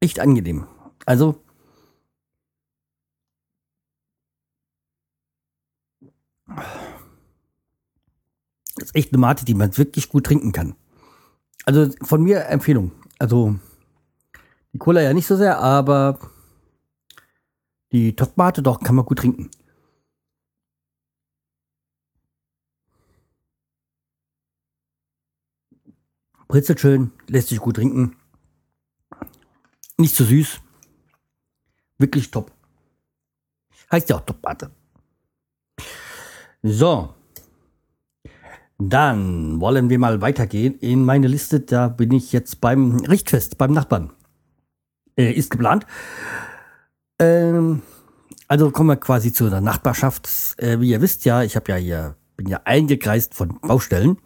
Echt 0.01 0.19
angenehm. 0.21 0.67
Also 1.07 1.43
das 8.83 8.91
ist 8.91 8.97
echt 8.97 9.13
eine 9.13 9.21
Mate, 9.21 9.45
die 9.45 9.55
man 9.55 9.77
wirklich 9.79 10.09
gut 10.09 10.27
trinken 10.27 10.51
kann. 10.51 10.75
Also 11.65 11.89
von 12.03 12.23
mir 12.23 12.47
Empfehlung. 12.47 12.91
Also 13.19 13.57
die 14.73 14.79
Cola 14.79 15.01
ja 15.01 15.15
nicht 15.15 15.27
so 15.27 15.37
sehr, 15.37 15.61
aber 15.61 16.19
die 17.93 18.17
Top-Mate 18.17 18.63
doch 18.63 18.81
kann 18.81 18.97
man 18.97 19.05
gut 19.05 19.21
trinken. 19.21 19.51
Britzelt 26.49 26.81
schön, 26.81 27.13
lässt 27.29 27.49
sich 27.49 27.61
gut 27.61 27.77
trinken. 27.77 28.17
Nicht 29.97 30.17
zu 30.17 30.25
süß. 30.25 30.61
Wirklich 31.99 32.33
top. 32.33 32.51
Heißt 33.93 34.11
ja 34.11 34.17
auch 34.17 34.27
Top-Mate. 34.27 34.73
So. 36.63 37.15
Dann 38.89 39.61
wollen 39.61 39.91
wir 39.91 39.99
mal 39.99 40.21
weitergehen 40.21 40.79
in 40.79 41.05
meine 41.05 41.29
Liste. 41.29 41.61
Da 41.61 41.89
bin 41.89 42.13
ich 42.13 42.33
jetzt 42.33 42.61
beim 42.61 42.97
Richtfest, 42.97 43.59
beim 43.59 43.73
Nachbarn. 43.73 44.11
Äh, 45.17 45.33
ist 45.33 45.51
geplant. 45.51 45.87
Ähm, 47.19 47.83
also 48.49 48.71
kommen 48.71 48.89
wir 48.89 48.97
quasi 48.97 49.33
zu 49.33 49.49
der 49.51 49.61
Nachbarschaft. 49.61 50.29
Äh, 50.57 50.81
wie 50.81 50.91
ihr 50.91 51.01
wisst 51.01 51.25
ja, 51.25 51.43
ich 51.43 51.55
ja 51.55 51.77
hier, 51.77 52.17
bin 52.37 52.49
ja 52.49 52.61
eingekreist 52.65 53.35
von 53.35 53.61
Baustellen. 53.61 54.19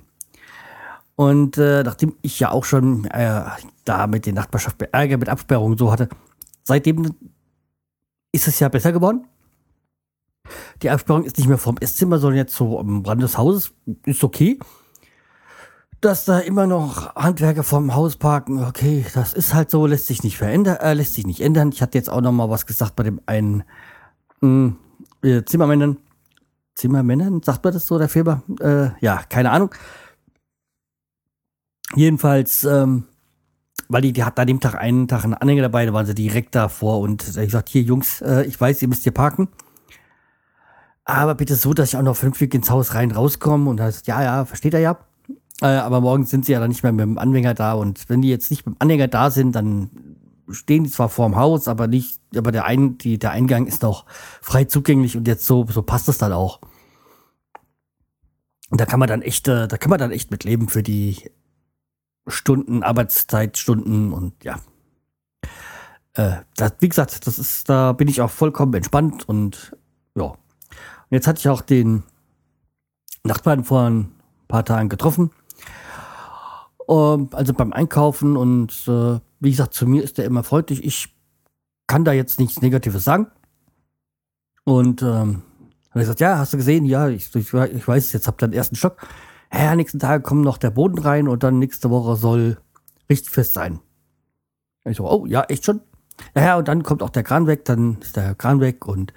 Und 1.16 1.58
äh, 1.58 1.82
nachdem 1.82 2.16
ich 2.22 2.40
ja 2.40 2.50
auch 2.50 2.64
schon 2.64 3.04
äh, 3.06 3.42
da 3.84 4.06
mit 4.06 4.26
der 4.26 4.32
Nachbarschaft 4.32 4.80
Ärger 4.82 5.18
mit 5.18 5.28
Absperrungen 5.28 5.76
so 5.76 5.90
hatte, 5.90 6.08
seitdem 6.62 7.14
ist 8.32 8.48
es 8.48 8.60
ja 8.60 8.68
besser 8.68 8.92
geworden. 8.92 9.26
Die 10.82 10.90
Absperrung 10.90 11.24
ist 11.24 11.38
nicht 11.38 11.48
mehr 11.48 11.58
vom 11.58 11.76
Esszimmer, 11.78 12.18
sondern 12.18 12.38
jetzt 12.38 12.54
so 12.54 12.78
am 12.78 13.04
Rand 13.04 13.22
des 13.22 13.38
Hauses. 13.38 13.72
Ist 14.04 14.24
okay. 14.24 14.58
Dass 16.00 16.24
da 16.24 16.38
immer 16.38 16.66
noch 16.66 17.14
Handwerker 17.14 17.62
vorm 17.62 17.94
Haus 17.94 18.16
parken, 18.16 18.62
okay, 18.62 19.04
das 19.14 19.32
ist 19.32 19.54
halt 19.54 19.70
so, 19.70 19.86
lässt 19.86 20.06
sich 20.06 20.22
nicht 20.22 20.36
verändern, 20.36 20.76
äh, 20.76 20.94
lässt 20.94 21.14
sich 21.14 21.26
nicht 21.26 21.40
ändern. 21.40 21.70
Ich 21.72 21.82
hatte 21.82 21.96
jetzt 21.96 22.10
auch 22.10 22.20
noch 22.20 22.32
mal 22.32 22.50
was 22.50 22.66
gesagt 22.66 22.96
bei 22.96 23.02
dem 23.02 23.20
einen 23.26 23.64
hm, 24.40 24.76
äh, 25.22 25.42
Zimmermännern. 25.44 25.98
Zimmermännern, 26.74 27.42
sagt 27.42 27.64
man 27.64 27.72
das 27.72 27.86
so, 27.86 27.98
der 27.98 28.10
Firma? 28.10 28.42
Äh, 28.60 28.90
ja, 29.00 29.22
keine 29.28 29.50
Ahnung. 29.50 29.74
Jedenfalls, 31.94 32.64
ähm, 32.64 33.04
weil 33.88 34.02
die, 34.02 34.12
die 34.12 34.24
hat 34.24 34.38
an 34.38 34.46
dem 34.46 34.60
Tag 34.60 34.74
einen 34.74 35.08
Tag 35.08 35.24
einen 35.24 35.34
Anhänger 35.34 35.62
dabei, 35.62 35.86
da 35.86 35.92
waren 35.92 36.06
sie 36.06 36.14
direkt 36.14 36.54
davor 36.54 37.00
und 37.00 37.26
ich 37.26 37.34
gesagt, 37.36 37.68
hier 37.68 37.82
Jungs, 37.82 38.20
äh, 38.20 38.44
ich 38.44 38.60
weiß, 38.60 38.82
ihr 38.82 38.88
müsst 38.88 39.04
hier 39.04 39.12
parken. 39.12 39.48
Aber 41.08 41.36
bitte 41.36 41.54
so, 41.54 41.72
dass 41.72 41.90
ich 41.90 41.96
auch 41.96 42.02
noch 42.02 42.16
fünfweg 42.16 42.52
ins 42.52 42.68
Haus 42.68 42.94
rein 42.94 43.12
rauskomme 43.12 43.70
und 43.70 43.80
heißt, 43.80 44.08
ja, 44.08 44.22
ja, 44.22 44.44
versteht 44.44 44.74
er 44.74 44.80
ja. 44.80 44.98
Äh, 45.62 45.66
aber 45.66 46.00
morgen 46.00 46.26
sind 46.26 46.44
sie 46.44 46.52
ja 46.52 46.60
dann 46.60 46.68
nicht 46.68 46.82
mehr 46.82 46.92
mit 46.92 47.02
dem 47.02 47.16
Anhänger 47.16 47.54
da 47.54 47.74
und 47.74 48.08
wenn 48.08 48.22
die 48.22 48.28
jetzt 48.28 48.50
nicht 48.50 48.66
mit 48.66 48.74
dem 48.74 48.80
Anhänger 48.80 49.08
da 49.08 49.30
sind, 49.30 49.52
dann 49.52 49.88
stehen 50.50 50.84
die 50.84 50.90
zwar 50.90 51.08
vorm 51.08 51.36
Haus, 51.36 51.68
aber 51.68 51.86
nicht, 51.86 52.20
aber 52.36 52.50
der, 52.50 52.64
ein, 52.64 52.98
die, 52.98 53.18
der 53.18 53.30
Eingang 53.30 53.66
ist 53.66 53.82
noch 53.82 54.04
frei 54.42 54.64
zugänglich 54.64 55.16
und 55.16 55.28
jetzt 55.28 55.46
so, 55.46 55.64
so 55.68 55.80
passt 55.80 56.08
es 56.08 56.18
dann 56.18 56.32
auch. 56.32 56.60
Und 58.70 58.80
da 58.80 58.84
kann 58.84 58.98
man 58.98 59.08
dann 59.08 59.22
echt, 59.22 59.46
äh, 59.46 59.68
da 59.68 59.78
kann 59.78 59.90
man 59.90 60.00
dann 60.00 60.10
echt 60.10 60.32
mit 60.32 60.42
leben 60.42 60.68
für 60.68 60.82
die 60.82 61.30
Stunden, 62.26 62.82
Arbeitszeitstunden 62.82 64.12
und 64.12 64.42
ja. 64.42 64.58
äh, 66.14 66.42
das, 66.56 66.74
wie 66.80 66.88
gesagt, 66.88 67.28
das 67.28 67.38
ist, 67.38 67.68
da 67.68 67.92
bin 67.92 68.08
ich 68.08 68.20
auch 68.20 68.30
vollkommen 68.30 68.74
entspannt 68.74 69.28
und 69.28 69.76
ja. 70.16 70.34
Und 71.10 71.14
jetzt 71.14 71.26
hatte 71.26 71.38
ich 71.38 71.48
auch 71.48 71.62
den 71.62 72.02
Nachbarn 73.24 73.64
vor 73.64 73.82
ein 73.82 74.12
paar 74.48 74.64
Tagen 74.64 74.88
getroffen. 74.88 75.30
Ähm, 76.88 77.28
also 77.32 77.52
beim 77.52 77.72
Einkaufen 77.72 78.36
und 78.36 78.72
äh, 78.88 79.20
wie 79.40 79.50
gesagt, 79.50 79.74
zu 79.74 79.86
mir 79.86 80.02
ist 80.02 80.18
er 80.18 80.24
immer 80.24 80.44
freundlich. 80.44 80.84
Ich 80.84 81.14
kann 81.86 82.04
da 82.04 82.12
jetzt 82.12 82.40
nichts 82.40 82.62
Negatives 82.62 83.04
sagen. 83.04 83.28
Und 84.64 85.02
ähm, 85.02 85.42
habe 85.90 86.00
ich 86.00 86.02
gesagt, 86.02 86.20
ja, 86.20 86.38
hast 86.38 86.52
du 86.52 86.56
gesehen? 86.56 86.84
Ja, 86.84 87.08
ich, 87.08 87.34
ich, 87.34 87.54
ich 87.54 87.88
weiß, 87.88 88.12
jetzt 88.12 88.26
habt 88.26 88.42
ihr 88.42 88.48
den 88.48 88.54
ersten 88.54 88.76
Schock. 88.76 88.96
Ja, 89.52 89.74
nächsten 89.76 90.00
Tag 90.00 90.24
kommt 90.24 90.42
noch 90.42 90.58
der 90.58 90.70
Boden 90.70 90.98
rein 90.98 91.28
und 91.28 91.42
dann 91.42 91.58
nächste 91.58 91.88
Woche 91.90 92.16
soll 92.16 92.58
richtfest 93.08 93.54
sein. 93.54 93.78
Ich 94.84 94.96
so, 94.96 95.08
oh, 95.08 95.26
ja, 95.26 95.44
echt 95.44 95.64
schon? 95.64 95.80
Ja, 96.34 96.56
und 96.56 96.68
dann 96.68 96.82
kommt 96.82 97.02
auch 97.02 97.10
der 97.10 97.22
Kran 97.22 97.46
weg, 97.46 97.64
dann 97.64 97.98
ist 98.00 98.16
der 98.16 98.34
Kran 98.34 98.60
weg 98.60 98.86
und 98.86 99.12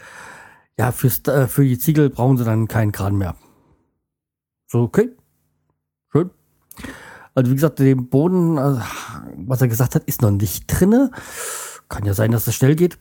ja, 0.80 0.94
fürs, 0.94 1.28
äh, 1.28 1.46
für 1.48 1.66
die 1.66 1.78
Ziegel 1.78 2.10
brauchen 2.10 2.38
sie 2.38 2.46
dann 2.46 2.70
keinen 2.70 2.94
Kran 2.94 3.18
mehr. 3.18 3.36
So, 4.66 4.84
okay. 4.84 5.10
Schön. 6.10 6.30
Also 7.36 7.52
wie 7.52 7.56
gesagt, 7.56 7.80
den 7.80 8.10
Boden, 8.10 8.58
also, 8.58 8.82
was 9.36 9.60
er 9.60 9.68
gesagt 9.68 9.96
hat, 9.96 10.06
ist 10.06 10.22
noch 10.22 10.32
nicht 10.32 10.68
drinne. 10.68 11.12
Kann 11.90 12.06
ja 12.06 12.14
sein, 12.14 12.32
dass 12.32 12.48
es 12.48 12.56
schnell 12.56 12.78
geht. 12.78 12.98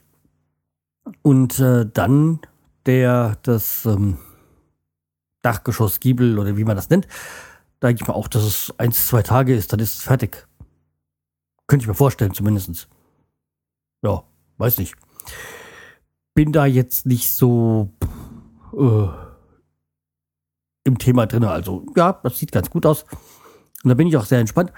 Und 1.22 1.60
äh, 1.60 1.86
dann 1.86 2.40
der 2.84 3.36
das 3.42 3.84
ähm, 3.84 4.18
Dachgeschossgiebel 5.42 6.36
oder 6.40 6.56
wie 6.56 6.64
man 6.64 6.74
das 6.74 6.90
nennt, 6.90 7.06
da 7.78 7.86
denke 7.86 8.02
ich 8.02 8.08
mir 8.08 8.14
auch, 8.14 8.26
dass 8.26 8.42
es 8.42 8.74
eins, 8.78 9.06
zwei 9.06 9.22
Tage 9.22 9.54
ist, 9.54 9.72
dann 9.72 9.78
ist 9.78 9.94
es 9.94 10.02
fertig. 10.02 10.48
Könnte 11.68 11.84
ich 11.84 11.88
mir 11.88 11.94
vorstellen, 11.94 12.34
zumindest. 12.34 12.88
Ja, 14.02 14.24
weiß 14.56 14.78
nicht. 14.78 14.96
Bin 16.38 16.52
da 16.52 16.66
jetzt 16.66 17.04
nicht 17.04 17.34
so 17.34 17.90
äh, 18.72 19.08
im 20.84 20.96
Thema 20.98 21.26
drin. 21.26 21.42
Also, 21.42 21.84
ja, 21.96 22.12
das 22.22 22.38
sieht 22.38 22.52
ganz 22.52 22.70
gut 22.70 22.86
aus. 22.86 23.06
Und 23.82 23.88
da 23.88 23.94
bin 23.94 24.06
ich 24.06 24.16
auch 24.16 24.24
sehr 24.24 24.38
entspannt. 24.38 24.72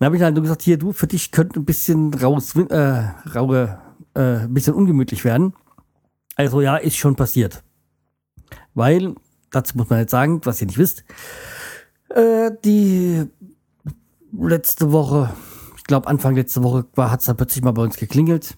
Dann 0.00 0.06
habe 0.06 0.16
ich 0.16 0.22
halt 0.24 0.34
gesagt, 0.34 0.62
hier, 0.62 0.78
du, 0.78 0.90
für 0.90 1.06
dich 1.06 1.30
könnte 1.30 1.60
ein 1.60 1.64
bisschen 1.64 2.12
raus, 2.12 2.56
äh, 2.56 3.04
raue, 3.32 3.78
äh, 4.14 4.38
ein 4.40 4.54
bisschen 4.54 4.74
ungemütlich 4.74 5.24
werden. 5.24 5.54
Also 6.34 6.60
ja, 6.60 6.78
ist 6.78 6.96
schon 6.96 7.14
passiert. 7.14 7.62
Weil, 8.74 9.14
dazu 9.52 9.78
muss 9.78 9.88
man 9.88 10.00
jetzt 10.00 10.10
sagen, 10.10 10.40
was 10.42 10.60
ihr 10.62 10.66
nicht 10.66 10.78
wisst, 10.78 11.04
äh, 12.08 12.50
die 12.64 13.30
letzte 14.32 14.90
Woche, 14.90 15.32
ich 15.76 15.84
glaube 15.84 16.08
Anfang 16.08 16.34
letzte 16.34 16.64
Woche 16.64 16.86
hat 16.96 17.20
es 17.20 17.26
dann 17.26 17.36
plötzlich 17.36 17.62
mal 17.62 17.70
bei 17.70 17.82
uns 17.82 17.96
geklingelt. 17.96 18.56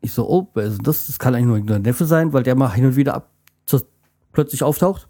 Ich 0.00 0.12
so, 0.12 0.28
oh, 0.28 0.48
denn 0.56 0.78
das? 0.78 1.06
Das 1.06 1.18
kann 1.18 1.34
eigentlich 1.34 1.64
nur 1.64 1.76
ein 1.76 1.82
Neffe 1.82 2.04
sein, 2.04 2.32
weil 2.32 2.42
der 2.42 2.54
mal 2.54 2.72
hin 2.72 2.86
und 2.86 2.96
wieder 2.96 3.14
ab, 3.14 3.30
zu, 3.66 3.80
plötzlich 4.32 4.62
auftaucht. 4.62 5.08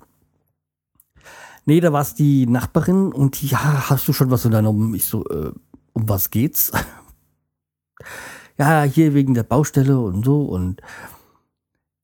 Nee, 1.65 1.81
da 1.81 1.93
war 1.93 2.03
es 2.03 2.15
die 2.15 2.47
Nachbarin 2.47 3.13
und 3.13 3.41
die, 3.41 3.47
ja, 3.47 3.91
hast 3.91 4.09
du 4.09 4.13
schon 4.13 4.31
was 4.31 4.45
unternommen? 4.45 4.95
Ich 4.95 5.07
so, 5.07 5.25
äh, 5.27 5.53
um 5.93 6.09
was 6.09 6.31
geht's? 6.31 6.73
ja, 8.59 8.83
hier 8.83 9.15
wegen 9.15 9.35
der 9.35 9.45
Baustelle 9.45 9.99
und 10.01 10.25
so 10.25 10.43
und 10.43 10.83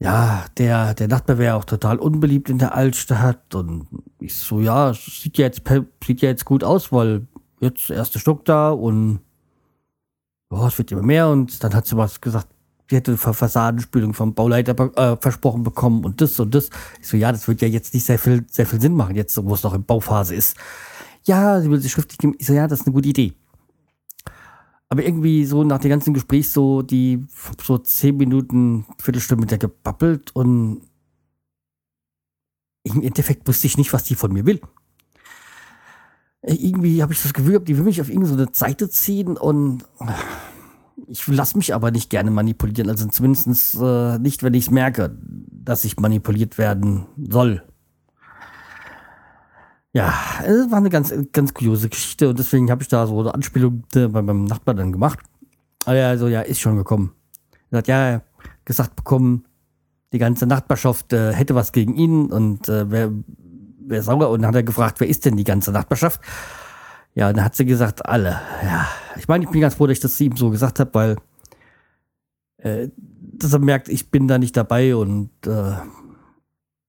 ja, 0.01 0.45
der, 0.57 0.95
der 0.95 1.09
Nachbar 1.09 1.39
wäre 1.39 1.57
auch 1.57 1.65
total 1.65 1.99
unbeliebt 1.99 2.51
in 2.51 2.59
der 2.59 2.75
Altstadt 2.75 3.55
und 3.55 3.89
ich 4.21 4.37
so, 4.37 4.61
ja, 4.61 4.95
sieht 4.95 5.39
ja 5.39 5.47
jetzt, 5.47 5.63
sieht 6.05 6.23
ja 6.23 6.29
jetzt 6.29 6.45
gut 6.45 6.63
aus, 6.63 6.93
weil 6.93 7.27
jetzt 7.61 7.91
erste 7.91 8.21
Stock 8.21 8.45
da 8.45 8.71
und 8.71 9.21
ja, 10.53 10.67
es 10.67 10.79
wird 10.79 10.93
immer 10.93 11.03
mehr 11.03 11.29
und 11.29 11.63
dann 11.63 11.75
hat 11.75 11.87
sie 11.87 11.97
was 11.97 12.21
gesagt, 12.21 12.49
sie 12.89 12.97
hätte 12.97 13.17
Fassadenspülung 13.17 14.15
vom 14.15 14.35
Bauleiter 14.35 14.75
äh, 14.97 15.17
versprochen 15.21 15.63
bekommen 15.63 16.05
und 16.05 16.21
das 16.21 16.39
und 16.41 16.55
das. 16.55 16.71
Ich 17.01 17.09
so, 17.09 17.17
ja, 17.17 17.33
das 17.33 17.47
wird 17.49 17.61
ja 17.61 17.69
jetzt 17.69 17.93
nicht 17.95 18.07
sehr 18.07 18.19
viel, 18.19 18.45
sehr 18.51 18.67
viel 18.67 18.81
Sinn 18.81 18.95
machen, 18.95 19.15
jetzt, 19.15 19.37
wo 19.45 19.55
es 19.55 19.63
noch 19.63 19.75
in 19.75 19.85
Bauphase 19.85 20.35
ist. 20.35 20.57
Ja, 21.25 21.61
sie 21.61 21.71
will 21.71 21.81
sich 21.81 21.93
schriftlich 21.93 22.19
geben. 22.19 22.35
Ich 22.39 22.47
so, 22.47 22.55
ja, 22.55 22.67
das 22.67 22.81
ist 22.81 22.87
eine 22.87 22.95
gute 22.95 23.09
Idee. 23.09 23.35
Aber 24.89 25.05
irgendwie 25.05 25.45
so 25.45 25.65
nach 25.65 25.81
dem 25.81 25.91
ganzen 25.91 26.15
Gespräch 26.15 26.51
so 26.51 26.81
die 26.81 27.27
so 27.63 27.77
zehn 27.77 28.17
Minuten, 28.17 28.87
Viertelstunde 28.99 29.43
mit 29.43 29.51
der 29.51 29.59
gebabbelt 29.59 30.35
und 30.35 30.81
im 32.85 33.03
Endeffekt 33.03 33.47
wusste 33.47 33.67
ich 33.67 33.77
nicht, 33.77 33.93
was 33.93 34.05
die 34.05 34.15
von 34.15 34.33
mir 34.33 34.47
will. 34.47 34.61
Irgendwie 36.49 37.03
habe 37.03 37.13
ich 37.13 37.23
das 37.23 37.35
Gefühl, 37.35 37.61
die 37.61 37.77
will 37.77 37.85
mich 37.85 38.01
auf 38.01 38.09
irgendeine 38.09 38.45
so 38.45 38.51
Seite 38.53 38.89
ziehen 38.89 39.37
und 39.37 39.85
ich 41.07 41.27
lasse 41.27 41.57
mich 41.57 41.75
aber 41.75 41.91
nicht 41.91 42.11
gerne 42.11 42.31
manipulieren. 42.31 42.89
Also 42.89 43.07
zumindest 43.07 43.77
äh, 43.81 44.19
nicht, 44.19 44.43
wenn 44.43 44.55
ich 44.55 44.67
es 44.67 44.71
merke, 44.71 45.17
dass 45.23 45.85
ich 45.85 45.99
manipuliert 45.99 46.59
werden 46.59 47.07
soll. 47.29 47.63
Ja, 49.93 50.15
es 50.45 50.71
war 50.71 50.79
eine 50.79 50.91
ganz, 50.91 51.13
ganz 51.33 51.55
kuriose 51.55 51.89
Geschichte 51.89 52.29
und 52.29 52.39
deswegen 52.39 52.71
habe 52.71 52.83
ich 52.83 52.89
da 52.89 53.07
so 53.07 53.21
eine 53.21 53.35
Anspielung 53.35 53.85
äh, 53.95 54.07
bei 54.09 54.23
meinem 54.23 54.45
Nachbarn 54.45 54.77
dann 54.77 54.93
gemacht. 54.93 55.19
Also 55.85 56.29
ja, 56.29 56.43
ist 56.43 56.61
schon 56.61 56.77
gekommen. 56.77 57.13
Er 57.71 57.79
hat 57.79 57.89
ja 57.89 58.23
gesagt 58.65 58.97
bekommen, 58.97 59.45
die 60.13 60.19
ganze 60.19 60.47
Nachbarschaft 60.47 61.13
äh, 61.13 61.33
hätte 61.33 61.55
was 61.55 61.73
gegen 61.73 61.95
ihn 61.95 62.27
und 62.27 62.69
äh, 62.69 62.91
wer, 62.91 63.13
wer 63.89 64.03
sauer 64.03 64.31
und 64.31 64.43
dann 64.43 64.49
hat 64.49 64.57
er 64.57 64.63
gefragt, 64.63 65.01
wer 65.01 65.09
ist 65.09 65.25
denn 65.25 65.37
die 65.37 65.45
ganze 65.45 65.73
Nachbarschaft? 65.73 66.21
Ja, 67.15 67.33
dann 67.33 67.45
hat 67.45 67.57
sie 67.57 67.65
gesagt, 67.65 68.07
alle. 68.07 68.41
Ja, 68.63 68.87
ich 69.17 69.29
meine, 69.29 69.45
ich 69.45 69.51
bin 69.51 69.61
ganz 69.61 69.75
froh, 69.75 69.87
dass 69.87 69.97
ich 69.97 70.03
das 70.03 70.21
ihm 70.21 70.37
so 70.37 70.51
gesagt 70.51 70.79
habe, 70.79 70.95
weil 70.95 71.17
äh, 72.59 72.89
dass 73.33 73.53
er 73.53 73.59
merkt, 73.59 73.89
ich 73.89 74.11
bin 74.11 74.29
da 74.29 74.39
nicht 74.39 74.57
dabei 74.57 74.95
und 74.97 75.31
äh, 75.47 75.75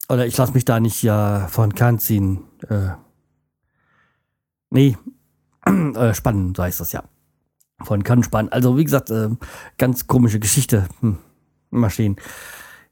oder 0.10 0.26
ich 0.26 0.36
lasse 0.38 0.54
mich 0.54 0.66
da 0.66 0.80
nicht 0.80 1.04
ja 1.04 1.48
von 1.48 1.74
Kahn 1.74 2.00
ziehen. 2.00 2.44
Äh, 2.68 2.90
nee, 4.72 4.98
äh, 5.66 6.14
spannend, 6.14 6.58
so 6.58 6.64
heißt 6.64 6.80
das 6.80 6.92
ja. 6.92 7.04
Von 7.82 8.04
Kahn 8.04 8.24
spannen. 8.24 8.52
Also 8.52 8.78
wie 8.78 8.84
gesagt, 8.84 9.10
äh, 9.10 9.30
ganz 9.78 10.08
komische 10.08 10.40
Geschichte. 10.40 10.88
Hm, 11.00 11.18
Maschinen. 11.70 12.18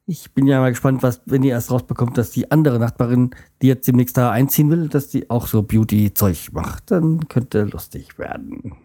Ich 0.09 0.33
bin 0.33 0.47
ja 0.47 0.61
mal 0.61 0.69
gespannt, 0.69 1.03
was, 1.03 1.21
wenn 1.25 1.43
ihr 1.43 1.51
erst 1.51 1.69
rausbekommt, 1.69 2.17
dass 2.17 2.31
die 2.31 2.49
andere 2.49 2.79
Nachbarin, 2.79 3.31
die 3.61 3.67
jetzt 3.67 3.89
demnächst 3.89 4.15
da 4.15 4.31
einziehen 4.31 4.69
will, 4.69 4.87
dass 4.87 5.09
die 5.09 5.29
auch 5.29 5.47
so 5.47 5.63
Beauty-Zeug 5.63 6.53
macht. 6.53 6.91
Dann 6.91 7.27
könnte 7.27 7.63
lustig 7.63 8.17
werden. 8.17 8.77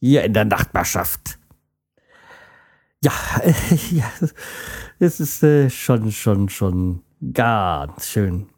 Hier 0.00 0.24
in 0.24 0.34
der 0.34 0.44
Nachbarschaft. 0.44 1.38
Ja, 3.02 3.12
es 4.98 5.18
ist 5.18 5.42
äh, 5.42 5.70
schon, 5.70 6.12
schon, 6.12 6.50
schon 6.50 7.02
ganz 7.32 8.08
schön. 8.08 8.50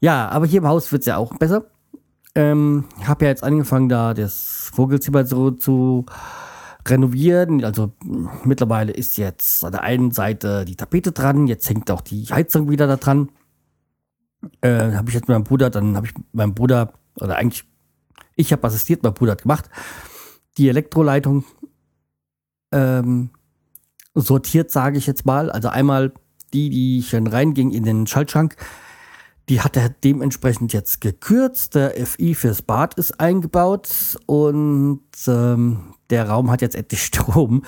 Ja, 0.00 0.28
aber 0.28 0.44
hier 0.44 0.58
im 0.58 0.68
Haus 0.68 0.92
wird 0.92 1.00
es 1.00 1.06
ja 1.06 1.16
auch 1.16 1.34
besser. 1.38 1.64
Ähm, 2.34 2.84
habe 3.04 3.24
ja 3.24 3.30
jetzt 3.30 3.42
angefangen, 3.42 3.88
da 3.88 4.12
das 4.12 4.70
Vogelzimmer 4.74 5.24
so 5.24 5.50
zu 5.50 6.04
renovieren. 6.90 7.64
Also 7.64 7.92
mittlerweile 8.44 8.92
ist 8.92 9.16
jetzt 9.16 9.64
an 9.64 9.72
der 9.72 9.82
einen 9.82 10.10
Seite 10.10 10.64
die 10.64 10.76
Tapete 10.76 11.12
dran, 11.12 11.46
jetzt 11.46 11.68
hängt 11.68 11.90
auch 11.90 12.00
die 12.00 12.24
Heizung 12.26 12.70
wieder 12.70 12.86
da 12.86 12.96
dran. 12.96 13.30
Äh, 14.60 14.92
habe 14.92 15.08
ich 15.08 15.14
jetzt 15.14 15.28
mit 15.28 15.36
meinem 15.36 15.44
Bruder, 15.44 15.70
dann 15.70 15.96
habe 15.96 16.06
ich 16.06 16.14
meinem 16.32 16.54
Bruder, 16.54 16.92
oder 17.20 17.36
eigentlich, 17.36 17.64
ich 18.36 18.52
habe 18.52 18.66
assistiert, 18.66 19.02
mein 19.02 19.14
Bruder 19.14 19.32
hat 19.32 19.42
gemacht, 19.42 19.68
die 20.56 20.68
Elektroleitung 20.68 21.44
ähm, 22.72 23.30
sortiert, 24.14 24.70
sage 24.70 24.98
ich 24.98 25.06
jetzt 25.06 25.26
mal. 25.26 25.50
Also 25.50 25.68
einmal 25.68 26.12
die, 26.52 26.70
die 26.70 27.02
schon 27.02 27.26
reinging 27.26 27.70
in 27.70 27.84
den 27.84 28.06
Schaltschrank, 28.06 28.56
die 29.48 29.60
hat 29.60 29.76
er 29.76 29.88
dementsprechend 29.88 30.72
jetzt 30.72 31.00
gekürzt. 31.00 31.74
Der 31.74 32.06
FI 32.06 32.34
fürs 32.34 32.62
Bad 32.62 32.94
ist 32.94 33.20
eingebaut 33.20 34.16
und 34.26 35.02
ähm, 35.26 35.94
der 36.10 36.28
Raum 36.28 36.50
hat 36.50 36.62
jetzt 36.62 36.76
endlich 36.76 37.02
Strom, 37.04 37.64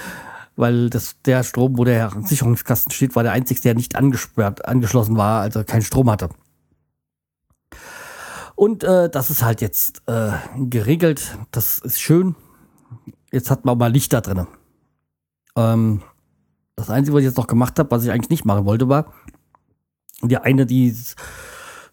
weil 0.57 0.90
das, 0.90 1.16
der 1.24 1.42
Strom, 1.42 1.78
wo 1.78 1.85
der 1.85 2.12
Sicherungskasten 2.24 2.92
steht, 2.92 3.16
war 3.16 3.22
der 3.22 3.33
einzige, 3.33 3.61
der 3.61 3.74
nicht 3.74 3.96
angesperrt, 3.96 4.66
angeschlossen 4.66 5.16
war, 5.16 5.40
also 5.40 5.64
keinen 5.64 5.83
Strom 5.83 6.11
hatte. 6.11 6.28
Und 8.55 8.85
äh, 8.85 9.09
das 9.09 9.31
ist 9.31 9.42
halt 9.42 9.61
jetzt 9.61 10.02
äh, 10.07 10.33
geregelt. 10.57 11.38
Das 11.50 11.78
ist 11.78 12.00
schön. 12.00 12.37
Jetzt 13.33 13.50
hat 13.50 13.64
man 13.64 13.74
auch 13.74 13.78
mal 13.78 13.90
Licht 13.90 14.12
da 14.12 14.20
drin. 14.20 14.46
Ähm, 15.57 16.02
das 16.76 16.90
Einzige, 16.90 17.14
was 17.14 17.20
ich 17.20 17.26
jetzt 17.26 17.38
noch 17.38 17.46
gemacht 17.46 17.78
habe, 17.78 17.90
was 17.90 18.05
ich 18.05 18.11
eigentlich 18.11 18.31
nicht 18.31 18.44
machen 18.44 18.66
wollte, 18.66 18.88
war 18.88 19.12
die 20.22 20.38
eine, 20.38 20.66
die 20.66 20.94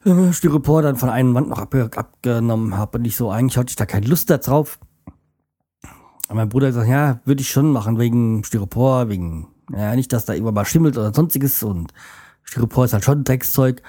äh, 0.05 0.33
Styropor 0.33 0.81
dann 0.81 0.95
von 0.95 1.09
einer 1.09 1.33
Wand 1.33 1.49
noch 1.49 1.59
ab, 1.59 1.73
abgenommen 1.75 2.77
habe. 2.77 2.99
Und 2.99 3.05
ich 3.05 3.15
so, 3.15 3.31
eigentlich 3.31 3.57
hatte 3.57 3.69
ich 3.69 3.75
da 3.75 3.85
keine 3.85 4.07
Lust 4.07 4.29
darauf. 4.29 4.79
Mein 6.31 6.49
Bruder 6.49 6.67
gesagt, 6.67 6.87
ja, 6.87 7.19
würde 7.25 7.41
ich 7.41 7.49
schon 7.49 7.71
machen, 7.71 7.97
wegen 7.97 8.43
Styropor, 8.43 9.09
wegen, 9.09 9.47
ja, 9.71 9.95
nicht, 9.95 10.13
dass 10.13 10.25
da 10.25 10.33
irgendwann 10.33 10.53
mal 10.53 10.65
schimmelt 10.65 10.97
oder 10.97 11.13
sonstiges. 11.13 11.63
Und 11.63 11.91
Styropor 12.43 12.85
ist 12.85 12.93
halt 12.93 13.03
schon 13.03 13.23
Dreckszeug. 13.23 13.81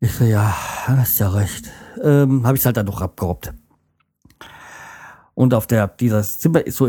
Ich 0.00 0.12
so, 0.12 0.24
ja, 0.24 0.54
hast 0.86 1.18
ja 1.18 1.30
recht. 1.30 1.70
Ähm, 2.02 2.46
habe 2.46 2.56
ich 2.56 2.64
halt 2.64 2.76
dann 2.76 2.86
noch 2.86 3.00
abgerobbt. 3.00 3.52
Und 5.34 5.54
auf 5.54 5.66
der, 5.66 5.88
dieses 5.88 6.38
Zimmer 6.38 6.66
ist 6.66 6.76
so 6.76 6.88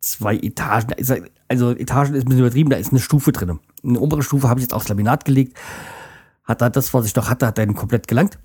zwei 0.00 0.36
Etagen. 0.36 0.94
also 1.48 1.70
Etagen 1.72 2.14
ist 2.14 2.24
ein 2.24 2.28
bisschen 2.28 2.40
übertrieben, 2.40 2.70
da 2.70 2.76
ist 2.76 2.92
eine 2.92 3.00
Stufe 3.00 3.32
drin. 3.32 3.58
Eine 3.82 4.00
obere 4.00 4.22
Stufe 4.22 4.48
habe 4.48 4.60
ich 4.60 4.64
jetzt 4.64 4.74
aufs 4.74 4.88
Laminat 4.88 5.24
gelegt. 5.24 5.58
Hat 6.44 6.60
da 6.60 6.70
das, 6.70 6.94
was 6.94 7.06
ich 7.06 7.16
noch 7.16 7.28
hatte, 7.28 7.46
hat 7.46 7.58
dann 7.58 7.74
komplett 7.74 8.06
gelangt. 8.06 8.38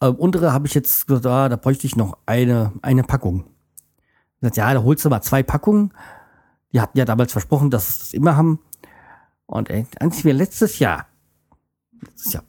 Ähm, 0.00 0.16
untere 0.16 0.52
habe 0.52 0.66
ich 0.66 0.74
jetzt 0.74 1.06
gesagt, 1.06 1.26
ah, 1.26 1.48
da 1.48 1.56
bräuchte 1.56 1.86
ich 1.86 1.96
noch 1.96 2.18
eine, 2.26 2.72
eine 2.82 3.02
Packung. 3.04 3.44
Ich 4.42 4.50
gesagt, 4.50 4.56
ja, 4.56 4.74
da 4.74 4.82
holst 4.82 5.04
du 5.04 5.08
mal 5.08 5.22
zwei 5.22 5.44
Packungen. 5.44 5.92
Die 6.72 6.80
hatten 6.80 6.98
ja 6.98 7.04
damals 7.04 7.30
versprochen, 7.30 7.70
dass 7.70 7.92
sie 7.92 7.98
das 8.00 8.12
immer 8.12 8.36
haben. 8.36 8.58
Und 9.46 9.70
als 10.00 10.24
wir 10.24 10.34
letztes 10.34 10.80
Jahr 10.80 11.06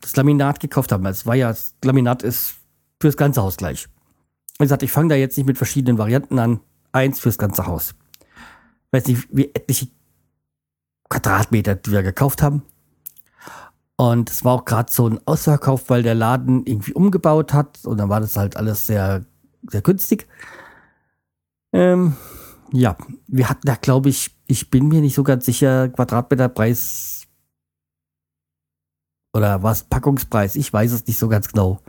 das, 0.01 0.15
Laminat 0.15 0.59
gekauft 0.59 0.91
haben, 0.91 1.05
es 1.05 1.27
war 1.27 1.35
ja, 1.35 1.49
das 1.49 1.75
Laminat 1.83 2.23
ist 2.23 2.55
fürs 2.99 3.15
ganze 3.15 3.43
Haus 3.43 3.57
gleich. 3.57 3.87
Ich 4.59 4.69
sagte, 4.69 4.85
ich 4.85 4.91
fange 4.91 5.09
da 5.09 5.15
jetzt 5.15 5.37
nicht 5.37 5.45
mit 5.45 5.57
verschiedenen 5.57 5.99
Varianten 5.99 6.39
an. 6.39 6.61
Eins 6.93 7.19
fürs 7.19 7.37
ganze 7.37 7.67
Haus. 7.67 7.93
Ich 8.87 8.93
weiß 8.93 9.07
nicht, 9.07 9.27
wie 9.31 9.53
etliche 9.53 9.87
Quadratmeter, 11.09 11.75
die 11.75 11.91
wir 11.91 12.01
gekauft 12.01 12.41
haben. 12.41 12.63
Und 13.97 14.31
es 14.31 14.43
war 14.43 14.53
auch 14.53 14.65
gerade 14.65 14.91
so 14.91 15.07
ein 15.07 15.19
Ausverkauf, 15.27 15.91
weil 15.91 16.01
der 16.01 16.15
Laden 16.15 16.65
irgendwie 16.65 16.93
umgebaut 16.93 17.53
hat. 17.53 17.85
Und 17.85 17.99
dann 17.99 18.09
war 18.09 18.19
das 18.19 18.35
halt 18.35 18.57
alles 18.57 18.87
sehr, 18.87 19.25
sehr 19.69 19.81
günstig. 19.81 20.27
Ähm, 21.73 22.15
ja, 22.71 22.95
wir 23.27 23.49
hatten 23.49 23.65
da, 23.67 23.75
glaube 23.75 24.09
ich, 24.09 24.31
ich 24.47 24.69
bin 24.69 24.87
mir 24.87 25.01
nicht 25.01 25.15
so 25.15 25.23
ganz 25.23 25.45
sicher, 25.45 25.89
Quadratmeterpreis 25.89 27.27
oder 29.33 29.63
was, 29.63 29.83
Packungspreis, 29.83 30.55
ich 30.55 30.71
weiß 30.71 30.91
es 30.91 31.07
nicht 31.07 31.17
so 31.17 31.27
ganz 31.27 31.47
genau. 31.47 31.79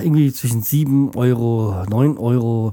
Irgendwie 0.00 0.32
zwischen 0.32 0.62
7 0.62 1.14
Euro, 1.14 1.84
9 1.88 2.16
Euro, 2.16 2.72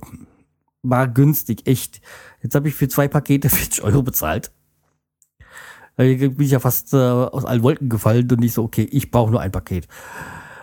war 0.83 1.07
günstig, 1.07 1.67
echt. 1.67 2.01
Jetzt 2.41 2.55
habe 2.55 2.69
ich 2.69 2.75
für 2.75 2.87
zwei 2.87 3.07
Pakete 3.07 3.49
40 3.49 3.83
Euro 3.83 4.01
bezahlt. 4.01 4.51
Da 5.97 6.03
bin 6.03 6.39
ich 6.39 6.51
ja 6.51 6.59
fast 6.59 6.93
äh, 6.93 6.97
aus 6.97 7.45
allen 7.45 7.63
Wolken 7.63 7.89
gefallen 7.89 8.31
und 8.31 8.39
nicht 8.39 8.53
so, 8.53 8.63
okay, 8.63 8.87
ich 8.91 9.11
brauche 9.11 9.31
nur 9.31 9.41
ein 9.41 9.51
Paket. 9.51 9.87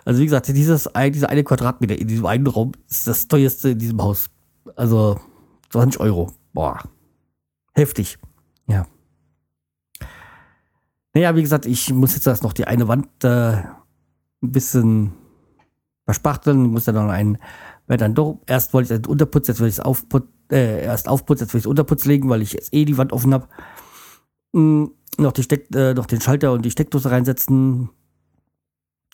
Also 0.04 0.20
wie 0.20 0.24
gesagt, 0.24 0.48
dieses, 0.48 0.88
dieser 1.12 1.28
eine 1.28 1.44
Quadratmeter 1.44 1.98
in 1.98 2.08
diesem 2.08 2.24
einen 2.24 2.46
Raum 2.46 2.72
ist 2.88 3.06
das 3.06 3.28
teuerste 3.28 3.70
in 3.70 3.78
diesem 3.78 4.02
Haus. 4.02 4.30
Also 4.78 5.18
20 5.70 6.00
Euro. 6.00 6.32
Boah. 6.52 6.78
Heftig. 7.74 8.16
Ja. 8.68 8.86
Naja, 11.12 11.34
wie 11.34 11.42
gesagt, 11.42 11.66
ich 11.66 11.92
muss 11.92 12.14
jetzt 12.14 12.28
erst 12.28 12.44
noch 12.44 12.52
die 12.52 12.64
eine 12.64 12.86
Wand 12.86 13.08
äh, 13.24 13.54
ein 13.56 13.66
bisschen 14.40 15.14
verspachteln. 16.04 16.66
Ich 16.66 16.70
muss 16.70 16.84
dann 16.84 16.94
noch 16.94 17.08
einen, 17.08 17.38
weil 17.88 17.96
dann 17.96 18.14
doch, 18.14 18.40
erst 18.46 18.72
wollte 18.72 18.94
ich 18.94 19.00
den 19.00 19.10
Unterputz, 19.10 19.48
jetzt 19.48 19.58
will 19.58 19.66
ich 19.66 19.74
es 19.74 19.80
aufputz, 19.80 20.28
äh, 20.52 20.84
erst 20.84 21.08
aufputzen, 21.08 21.46
jetzt 21.46 21.54
will 21.54 21.58
ich 21.58 21.64
es 21.64 21.70
Unterputz 21.70 22.04
legen, 22.04 22.28
weil 22.28 22.42
ich 22.42 22.52
jetzt 22.52 22.72
eh 22.72 22.84
die 22.84 22.96
Wand 22.98 23.12
offen 23.12 23.34
habe. 23.34 23.48
Hm, 24.54 24.92
noch, 25.18 25.32
die 25.32 25.42
Steck, 25.42 25.74
äh, 25.74 25.92
noch 25.92 26.06
den 26.06 26.20
Schalter 26.20 26.52
und 26.52 26.64
die 26.64 26.70
Steckdose 26.70 27.10
reinsetzen. 27.10 27.90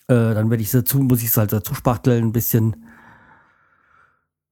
Äh, 0.08 0.34
dann 0.34 0.50
werde 0.50 0.62
ich 0.62 0.70
sie 0.70 0.84
zu, 0.84 0.98
muss 0.98 1.22
ich 1.22 1.28
es 1.28 1.38
halt 1.38 1.54
dazu 1.54 1.74
spachteln, 1.74 2.24
ein 2.24 2.32
bisschen. 2.32 2.84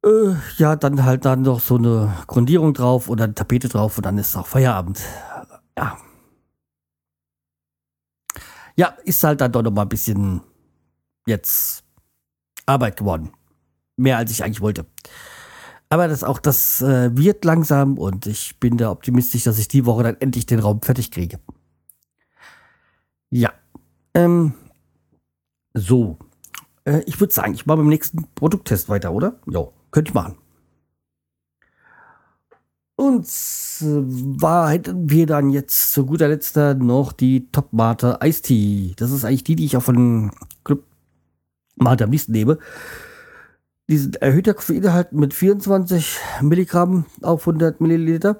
Äh, 0.04 0.34
ja, 0.58 0.74
dann 0.76 1.04
halt 1.04 1.24
dann 1.24 1.42
noch 1.42 1.60
so 1.60 1.76
eine 1.76 2.12
Grundierung 2.26 2.74
drauf 2.74 3.08
oder 3.08 3.24
eine 3.24 3.34
Tapete 3.34 3.68
drauf 3.68 3.98
und 3.98 4.06
dann 4.06 4.18
ist 4.18 4.36
auch 4.36 4.46
Feierabend. 4.46 5.00
Ja. 5.78 5.96
Ja, 8.76 8.88
ist 9.04 9.22
halt 9.22 9.40
dann 9.40 9.52
doch 9.52 9.62
noch 9.62 9.70
mal 9.70 9.82
ein 9.82 9.88
bisschen 9.88 10.40
jetzt 11.26 11.84
Arbeit 12.66 12.96
geworden. 12.96 13.32
Mehr 13.96 14.16
als 14.16 14.30
ich 14.30 14.42
eigentlich 14.42 14.60
wollte. 14.60 14.86
Aber 15.88 16.08
das 16.08 16.24
auch, 16.24 16.38
das 16.38 16.80
äh, 16.80 17.14
wird 17.16 17.44
langsam 17.44 17.98
und 17.98 18.26
ich 18.26 18.58
bin 18.58 18.78
da 18.78 18.90
optimistisch, 18.90 19.44
dass 19.44 19.58
ich 19.58 19.68
die 19.68 19.84
Woche 19.84 20.02
dann 20.02 20.16
endlich 20.20 20.46
den 20.46 20.58
Raum 20.58 20.80
fertig 20.80 21.10
kriege. 21.10 21.38
Ja. 23.30 23.52
Ähm, 24.14 24.54
so. 25.74 26.18
Äh, 26.84 27.02
ich 27.06 27.20
würde 27.20 27.34
sagen, 27.34 27.54
ich 27.54 27.66
mache 27.66 27.78
beim 27.78 27.88
nächsten 27.88 28.26
Produkttest 28.34 28.88
weiter, 28.88 29.12
oder? 29.12 29.38
Ja. 29.46 29.68
Könnte 29.92 30.10
ich 30.10 30.14
machen. 30.14 30.36
Und 32.96 33.26
zwar 33.26 34.70
hätten 34.70 35.10
wir 35.10 35.26
dann 35.26 35.50
jetzt 35.50 35.92
zu 35.92 36.06
guter 36.06 36.28
Letzt 36.28 36.56
noch 36.56 37.12
die 37.12 37.48
Top 37.50 37.72
Mate 37.72 38.18
Ice 38.22 38.42
Tea. 38.42 38.94
Das 38.96 39.10
ist 39.10 39.24
eigentlich 39.24 39.44
die, 39.44 39.56
die 39.56 39.64
ich 39.64 39.76
auch 39.76 39.82
von 39.82 40.30
Club 40.64 40.84
Mate 41.76 42.04
am 42.04 42.10
liebsten 42.10 42.32
nehme. 42.32 42.58
Diesen 43.88 44.14
erhöhter 44.14 44.54
Koffeinhalt 44.54 45.12
mit 45.12 45.34
24 45.34 46.18
Milligramm 46.42 47.06
auf 47.22 47.46
100 47.46 47.80
Milliliter. 47.80 48.38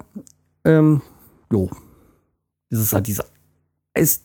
Ähm, 0.65 1.03
jo. 1.53 1.71
Das 2.71 2.81
ist 2.81 2.93
halt 2.93 3.07
diese 3.07 3.25
Ice 3.97 4.21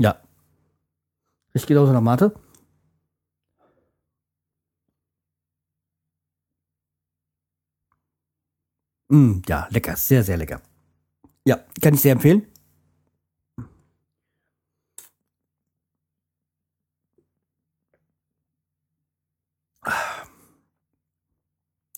Ja. 0.00 0.18
Ich 1.52 1.66
gehe 1.66 1.74
genauso 1.76 1.92
nach 1.92 2.00
Mate. 2.00 2.34
Mm, 9.08 9.42
ja, 9.46 9.68
lecker, 9.70 9.96
sehr, 9.96 10.22
sehr 10.24 10.36
lecker. 10.38 10.62
Ja, 11.44 11.56
kann 11.82 11.94
ich 11.94 12.00
sehr 12.00 12.12
empfehlen. 12.12 12.46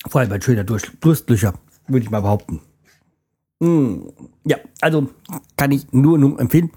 Vor 0.08 0.20
allem 0.20 0.32
ein 0.32 0.42
schöner 0.42 0.64
Durstlöcher, 0.64 1.54
würde 1.86 2.04
ich 2.04 2.10
mal 2.10 2.22
behaupten. 2.22 2.60
Mm, 3.60 4.08
ja, 4.44 4.56
also 4.80 5.08
kann 5.56 5.70
ich 5.70 5.92
nur, 5.92 6.18
nur 6.18 6.40
empfehlen. 6.40 6.72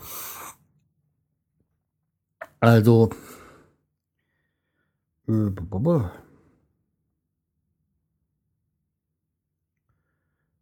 Also. 2.66 3.10
Äh, 5.28 5.52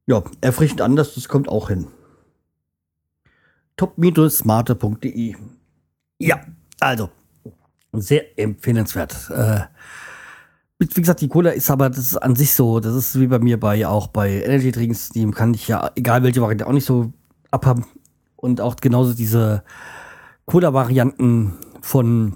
ja, 0.05 0.23
erfrischend 0.41 0.81
anders, 0.81 1.15
das 1.15 1.29
kommt 1.29 1.47
auch 1.47 1.69
hin. 1.69 1.87
top-smarte.de 3.77 5.35
Ja, 6.19 6.41
also, 6.81 7.09
sehr 7.93 8.37
empfehlenswert. 8.37 9.29
Äh, 9.29 9.61
wie 10.79 10.87
gesagt, 10.87 11.21
die 11.21 11.29
Cola 11.29 11.51
ist 11.51 11.71
aber, 11.71 11.89
das 11.89 11.99
ist 11.99 12.17
an 12.17 12.35
sich 12.35 12.53
so, 12.53 12.81
das 12.81 12.95
ist 12.95 13.17
wie 13.17 13.27
bei 13.27 13.39
mir 13.39 13.57
bei, 13.57 13.87
auch 13.87 14.07
bei 14.07 14.43
Energy 14.43 14.73
Drinks, 14.73 15.09
die 15.09 15.29
kann 15.31 15.53
ich 15.53 15.69
ja, 15.69 15.89
egal 15.95 16.23
welche 16.23 16.41
Variante, 16.41 16.67
auch 16.67 16.73
nicht 16.73 16.85
so 16.85 17.13
abhaben. 17.51 17.85
Und 18.35 18.59
auch 18.59 18.75
genauso 18.75 19.13
diese 19.13 19.63
Cola-Varianten 20.45 21.53
von, 21.83 22.35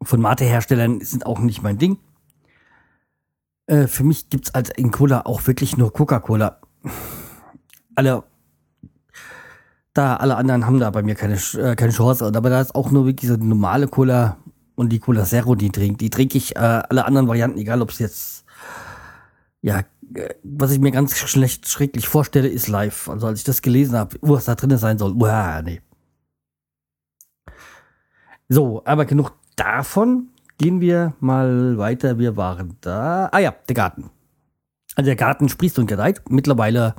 von 0.00 0.20
Mate-Herstellern 0.20 1.00
sind 1.00 1.26
auch 1.26 1.40
nicht 1.40 1.62
mein 1.62 1.76
Ding. 1.76 1.98
Äh, 3.66 3.88
für 3.88 4.04
mich 4.04 4.30
gibt 4.30 4.46
es 4.46 4.54
als 4.54 4.70
in 4.70 4.92
Cola 4.92 5.22
auch 5.26 5.46
wirklich 5.48 5.76
nur 5.76 5.92
Coca-Cola. 5.92 6.60
Alle, 7.96 8.22
da 9.92 10.16
alle 10.16 10.36
anderen 10.36 10.66
haben 10.66 10.78
da 10.78 10.90
bei 10.90 11.02
mir 11.02 11.16
keine, 11.16 11.34
äh, 11.34 11.74
keine 11.74 11.92
Chance. 11.92 12.24
Aber 12.24 12.48
da 12.48 12.60
ist 12.60 12.76
auch 12.76 12.92
nur 12.92 13.06
wirklich 13.06 13.28
so 13.28 13.36
die 13.36 13.46
normale 13.46 13.88
Cola 13.88 14.36
und 14.76 14.90
die 14.90 15.00
Cola 15.00 15.24
Zero, 15.24 15.56
die 15.56 15.70
trinke. 15.70 15.98
Die 15.98 16.10
trinke 16.10 16.38
ich 16.38 16.54
äh, 16.54 16.58
alle 16.58 17.06
anderen 17.06 17.26
Varianten, 17.26 17.58
egal 17.58 17.82
ob 17.82 17.90
es 17.90 17.98
jetzt, 17.98 18.44
ja, 19.62 19.80
äh, 20.14 20.34
was 20.44 20.70
ich 20.70 20.78
mir 20.78 20.92
ganz 20.92 21.18
schlecht, 21.18 21.68
schrecklich 21.68 22.06
vorstelle, 22.06 22.48
ist 22.48 22.68
live. 22.68 23.08
Also 23.08 23.26
als 23.26 23.40
ich 23.40 23.44
das 23.44 23.62
gelesen 23.62 23.96
habe, 23.96 24.16
was 24.20 24.44
da 24.44 24.54
drin 24.54 24.78
sein 24.78 24.98
soll, 24.98 25.12
uah, 25.12 25.60
nee. 25.62 25.80
So, 28.48 28.82
aber 28.84 29.04
genug 29.04 29.32
davon. 29.56 30.28
Gehen 30.58 30.80
wir 30.80 31.14
mal 31.20 31.78
weiter. 31.78 32.18
Wir 32.18 32.36
waren 32.36 32.76
da. 32.80 33.28
Ah 33.32 33.38
ja, 33.40 33.54
der 33.68 33.74
Garten. 33.74 34.10
Also 34.94 35.06
der 35.06 35.16
Garten 35.16 35.48
sprießt 35.48 35.78
und 35.78 35.86
gedeiht. 35.86 36.22
Mittlerweile 36.28 36.94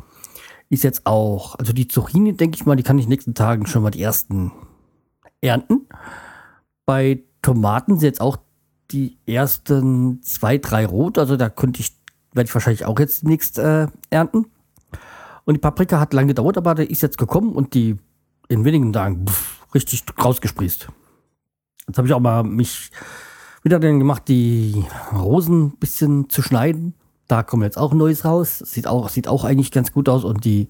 ist 0.69 0.84
jetzt 0.84 1.05
auch, 1.05 1.55
also 1.55 1.71
die 1.71 1.88
Zucchini, 1.88 2.36
denke 2.36 2.55
ich 2.55 2.65
mal, 2.65 2.75
die 2.75 2.84
kann 2.84 2.97
ich 2.97 3.05
in 3.05 3.10
den 3.10 3.13
nächsten 3.15 3.34
Tagen 3.34 3.65
schon 3.65 3.84
mal 3.84 3.91
die 3.91 4.01
ersten 4.01 4.51
ernten. 5.41 5.88
Bei 6.86 7.23
Tomaten 7.41 7.99
sind 7.99 8.08
jetzt 8.08 8.21
auch 8.21 8.38
die 8.91 9.17
ersten 9.25 10.21
zwei, 10.21 10.58
drei 10.58 10.86
rot. 10.86 11.17
Also 11.17 11.38
da 11.38 11.49
könnte 11.49 11.79
ich, 11.79 11.95
werde 12.34 12.47
ich 12.47 12.53
wahrscheinlich 12.53 12.86
auch 12.86 12.99
jetzt 12.99 13.23
demnächst 13.23 13.58
äh, 13.58 13.88
ernten. 14.10 14.47
Und 15.45 15.53
die 15.53 15.60
Paprika 15.60 15.99
hat 15.99 16.13
lange 16.13 16.27
gedauert, 16.29 16.58
aber 16.58 16.75
der 16.75 16.89
ist 16.89 17.01
jetzt 17.01 17.17
gekommen 17.17 17.53
und 17.53 17.73
die 17.73 17.97
in 18.49 18.65
wenigen 18.65 18.91
Tagen 18.91 19.27
pff, 19.27 19.73
richtig 19.73 20.03
rausgesprießt. 20.21 20.89
Jetzt 21.88 21.98
habe 21.98 22.08
ich 22.08 22.13
auch 22.13 22.19
mal 22.19 22.43
mich 22.43 22.91
wieder 23.63 23.80
dann 23.80 24.00
gemacht, 24.00 24.28
die 24.28 24.86
Rosen 25.13 25.65
ein 25.65 25.78
bisschen 25.78 26.30
zu 26.30 26.41
schneiden. 26.41 26.93
Da 27.28 27.43
kommt 27.43 27.63
jetzt 27.63 27.78
auch 27.78 27.93
Neues 27.93 28.26
raus. 28.26 28.60
Sieht 28.60 28.88
auch, 28.88 29.10
sieht 29.10 29.28
auch 29.28 29.43
eigentlich 29.43 29.71
ganz 29.71 29.91
gut 29.91 30.08
aus 30.10 30.24
und 30.24 30.45
die 30.45 30.69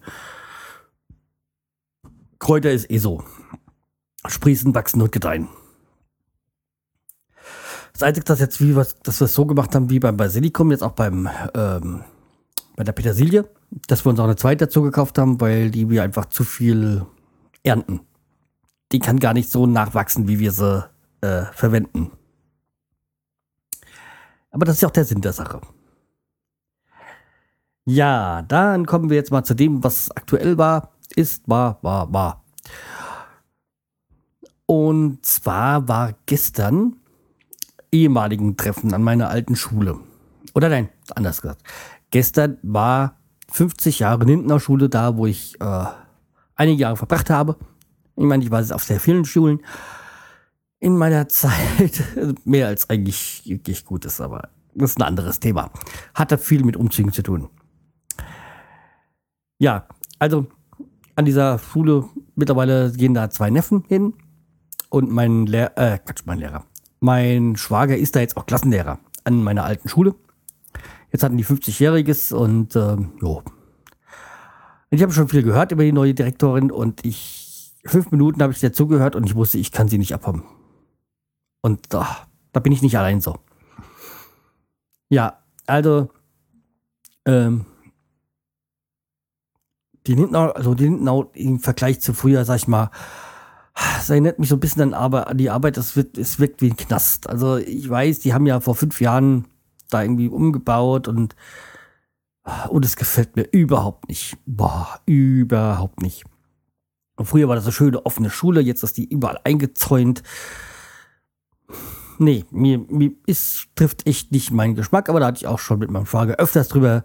Kräuter 2.39 2.71
ist 2.71 2.89
eh 2.89 2.97
so. 2.97 3.23
sprießen, 4.27 4.73
wachsen 4.73 5.01
und 5.01 5.11
gedeihen. 5.11 5.47
Das 7.93 8.03
Einzige, 8.03 8.25
dass 8.25 8.39
jetzt 8.39 8.59
wie 8.59 8.75
was, 8.75 8.95
dass 8.99 9.21
wir 9.21 9.25
es 9.25 9.33
so 9.33 9.45
gemacht 9.45 9.73
haben 9.73 9.89
wie 9.89 9.99
beim 9.99 10.17
Basilikum, 10.17 10.71
jetzt 10.71 10.83
auch 10.83 10.91
beim 10.91 11.29
ähm, 11.53 12.03
bei 12.75 12.83
der 12.83 12.91
Petersilie, 12.91 13.49
dass 13.87 14.05
wir 14.05 14.09
uns 14.09 14.19
auch 14.19 14.25
eine 14.25 14.35
zweite 14.35 14.65
dazu 14.65 14.81
gekauft 14.81 15.17
haben, 15.17 15.39
weil 15.39 15.71
die 15.71 15.89
wir 15.89 16.03
einfach 16.03 16.25
zu 16.25 16.43
viel 16.43 17.05
ernten. 17.63 18.01
Die 18.91 18.99
kann 18.99 19.19
gar 19.19 19.33
nicht 19.33 19.49
so 19.49 19.65
nachwachsen, 19.65 20.27
wie 20.27 20.39
wir 20.39 20.51
sie 20.51 20.83
äh, 21.25 21.53
verwenden. 21.53 22.11
Aber 24.51 24.65
das 24.65 24.75
ist 24.75 24.81
ja 24.81 24.87
auch 24.87 24.93
der 24.93 25.05
Sinn 25.05 25.21
der 25.21 25.33
Sache. 25.33 25.59
Ja, 27.85 28.41
dann 28.43 28.85
kommen 28.85 29.09
wir 29.09 29.17
jetzt 29.17 29.31
mal 29.31 29.43
zu 29.43 29.53
dem, 29.53 29.83
was 29.83 30.09
aktuell 30.11 30.57
war, 30.57 30.93
ist, 31.15 31.47
war, 31.47 31.79
war, 31.81 32.11
war. 32.11 32.43
Und 34.65 35.25
zwar 35.25 35.87
war 35.87 36.15
gestern 36.25 36.95
ehemaligen 37.91 38.57
Treffen 38.57 38.93
an 38.93 39.03
meiner 39.03 39.29
alten 39.29 39.55
Schule. 39.55 39.99
Oder 40.55 40.69
nein, 40.69 40.89
anders 41.13 41.41
gesagt. 41.41 41.61
Gestern 42.09 42.57
war 42.63 43.19
50 43.51 43.99
Jahre 43.99 44.25
Lindner 44.25 44.59
Schule 44.59 44.89
da, 44.89 45.17
wo 45.17 45.27
ich 45.27 45.59
äh, 45.61 45.85
einige 46.55 46.81
Jahre 46.81 46.97
verbracht 46.97 47.29
habe. 47.29 47.57
Ich 48.15 48.23
meine, 48.23 48.43
ich 48.43 48.51
war 48.51 48.61
jetzt 48.61 48.73
auf 48.73 48.83
sehr 48.83 48.99
vielen 48.99 49.25
Schulen 49.25 49.59
in 50.85 50.97
meiner 50.97 51.27
Zeit. 51.27 52.03
Mehr 52.45 52.67
als 52.67 52.91
eigentlich, 52.91 53.41
eigentlich 53.49 53.85
gut 53.85 54.05
ist, 54.05 54.21
aber 54.21 54.49
das 54.75 54.91
ist 54.91 54.99
ein 54.99 55.01
anderes 55.01 55.39
Thema. 55.39 55.71
Hatte 56.13 56.37
viel 56.37 56.63
mit 56.63 56.77
Umzügen 56.77 57.11
zu 57.11 57.23
tun. 57.23 57.49
Ja, 59.57 59.87
also 60.19 60.45
an 61.15 61.25
dieser 61.25 61.57
Schule 61.57 62.05
mittlerweile 62.35 62.91
gehen 62.91 63.15
da 63.15 63.31
zwei 63.31 63.49
Neffen 63.49 63.83
hin 63.87 64.13
und 64.89 65.09
mein 65.09 65.47
Lehrer, 65.47 65.75
äh, 65.75 65.97
Quatsch, 65.97 66.21
mein 66.25 66.37
Lehrer. 66.37 66.65
Mein 66.99 67.55
Schwager 67.55 67.97
ist 67.97 68.15
da 68.15 68.19
jetzt 68.19 68.37
auch 68.37 68.45
Klassenlehrer 68.45 68.99
an 69.23 69.41
meiner 69.41 69.63
alten 69.63 69.89
Schule. 69.89 70.13
Jetzt 71.11 71.23
hatten 71.23 71.37
die 71.37 71.45
50-Jähriges 71.45 72.31
und 72.31 72.75
ähm, 72.75 73.13
jo. 73.21 73.41
Ich 74.91 75.01
habe 75.01 75.13
schon 75.13 75.29
viel 75.29 75.41
gehört 75.41 75.71
über 75.71 75.83
die 75.83 75.91
neue 75.91 76.13
Direktorin 76.13 76.69
und 76.69 77.03
ich, 77.03 77.73
fünf 77.85 78.11
Minuten 78.11 78.43
habe 78.43 78.53
ich 78.53 78.59
dir 78.59 78.71
zugehört 78.71 79.15
und 79.15 79.25
ich 79.25 79.33
wusste, 79.33 79.57
ich 79.57 79.71
kann 79.71 79.87
sie 79.87 79.97
nicht 79.97 80.13
abhaben. 80.13 80.43
Und 81.65 81.87
oh, 81.95 82.05
da 82.51 82.59
bin 82.59 82.71
ich 82.73 82.83
nicht 82.83 82.95
allein 82.95 83.21
so. 83.21 83.39
Ja, 85.09 85.39
also, 85.65 86.11
ähm, 87.25 87.65
die 90.05 90.13
Lindenau, 90.13 90.51
also 90.51 90.75
die 90.75 90.83
Lindenau 90.83 91.31
im 91.33 91.59
Vergleich 91.59 92.01
zu 92.01 92.13
früher, 92.13 92.45
sag 92.45 92.57
ich 92.57 92.67
mal, 92.67 92.91
das 93.73 94.11
erinnert 94.11 94.37
mich 94.37 94.49
so 94.49 94.57
ein 94.57 94.59
bisschen 94.59 94.93
an 94.93 95.37
die 95.39 95.49
Arbeit, 95.49 95.77
das 95.77 95.95
wird, 95.95 96.19
es 96.19 96.37
wirkt 96.37 96.61
wie 96.61 96.69
ein 96.69 96.77
Knast. 96.77 97.27
Also 97.27 97.57
ich 97.57 97.89
weiß, 97.89 98.19
die 98.19 98.35
haben 98.35 98.45
ja 98.45 98.59
vor 98.59 98.75
fünf 98.75 99.01
Jahren 99.01 99.47
da 99.89 100.03
irgendwie 100.03 100.27
umgebaut 100.27 101.07
und, 101.07 101.35
und 102.69 102.85
es 102.85 102.95
gefällt 102.95 103.37
mir 103.37 103.47
überhaupt 103.51 104.07
nicht. 104.07 104.37
Boah, 104.45 104.99
überhaupt 105.07 106.03
nicht. 106.03 106.25
Und 107.15 107.25
früher 107.25 107.47
war 107.47 107.55
das 107.55 107.65
eine 107.65 107.73
schöne 107.73 108.05
offene 108.05 108.29
Schule, 108.29 108.61
jetzt 108.61 108.83
ist 108.83 108.97
die 108.97 109.09
überall 109.09 109.39
eingezäunt. 109.43 110.21
Nee, 112.17 112.45
mir, 112.51 112.79
mir 112.79 113.11
ist, 113.25 113.67
trifft 113.75 114.07
echt 114.07 114.31
nicht 114.31 114.51
meinen 114.51 114.75
Geschmack, 114.75 115.09
aber 115.09 115.19
da 115.19 115.27
hatte 115.27 115.37
ich 115.37 115.47
auch 115.47 115.59
schon 115.59 115.79
mit 115.79 115.91
meinem 115.91 116.05
Schwager 116.05 116.35
öfters 116.35 116.69
drüber 116.69 117.03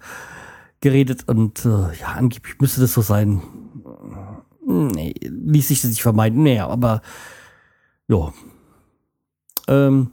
geredet 0.80 1.28
und 1.28 1.64
äh, 1.64 1.98
ja, 1.98 2.08
angeblich 2.16 2.60
müsste 2.60 2.80
das 2.80 2.92
so 2.92 3.02
sein. 3.02 3.42
Nee, 4.66 5.14
ließ 5.20 5.68
sich 5.68 5.80
das 5.82 5.90
nicht 5.90 6.02
vermeiden. 6.02 6.42
Nee, 6.42 6.60
aber 6.60 7.02
ja. 8.08 8.32
Ähm, 9.68 10.12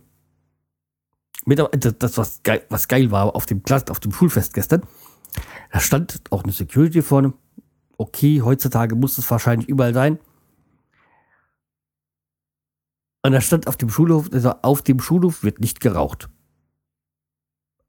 mit, 1.46 1.60
das, 2.00 2.18
was 2.18 2.44
geil, 2.44 2.64
was 2.70 2.88
geil 2.88 3.12
war 3.12 3.36
auf 3.36 3.46
dem, 3.46 3.62
auf 3.90 4.00
dem 4.00 4.12
Schulfest 4.12 4.54
gestern, 4.54 4.84
da 5.72 5.80
stand 5.80 6.22
auch 6.32 6.44
eine 6.44 6.52
Security 6.52 7.02
vorne. 7.02 7.34
Okay, 7.98 8.42
heutzutage 8.42 8.96
muss 8.96 9.18
es 9.18 9.30
wahrscheinlich 9.30 9.70
überall 9.70 9.94
sein. 9.94 10.20
Und 13.28 13.34
da 13.34 13.42
stand 13.42 13.68
auf 13.68 13.76
dem 13.76 13.90
Schulhof, 13.90 14.30
also 14.32 14.54
auf 14.62 14.82
dem 14.82 15.00
Schulhof 15.00 15.44
wird 15.44 15.60
nicht 15.60 15.82
geraucht 15.82 16.30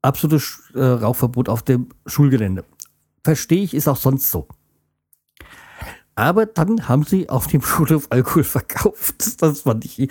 absolutes 0.01 0.71
äh, 0.75 0.83
Rauchverbot 0.83 1.49
auf 1.49 1.63
dem 1.63 1.89
Schulgelände. 2.05 2.63
Verstehe 3.23 3.63
ich, 3.63 3.73
ist 3.73 3.87
auch 3.87 3.97
sonst 3.97 4.31
so. 4.31 4.47
Aber 6.15 6.45
dann 6.45 6.89
haben 6.89 7.03
sie 7.03 7.29
auf 7.29 7.47
dem 7.47 7.61
Schulhof 7.61 8.07
Alkohol 8.09 8.43
verkauft. 8.43 9.15
Das 9.39 9.61
fand 9.61 9.85
ich 9.85 10.09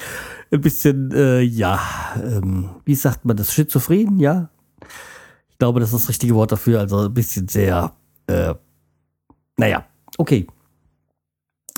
ein 0.50 0.60
bisschen, 0.60 1.10
äh, 1.12 1.40
ja, 1.40 1.78
ähm, 2.16 2.70
wie 2.84 2.94
sagt 2.94 3.24
man 3.24 3.36
das, 3.36 3.52
schizophren, 3.52 4.18
ja? 4.18 4.48
Ich 5.50 5.58
glaube, 5.58 5.80
das 5.80 5.92
ist 5.92 6.02
das 6.02 6.08
richtige 6.08 6.34
Wort 6.34 6.52
dafür. 6.52 6.80
Also 6.80 7.06
ein 7.06 7.14
bisschen 7.14 7.48
sehr, 7.48 7.94
äh, 8.26 8.54
naja, 9.58 9.84
okay. 10.16 10.46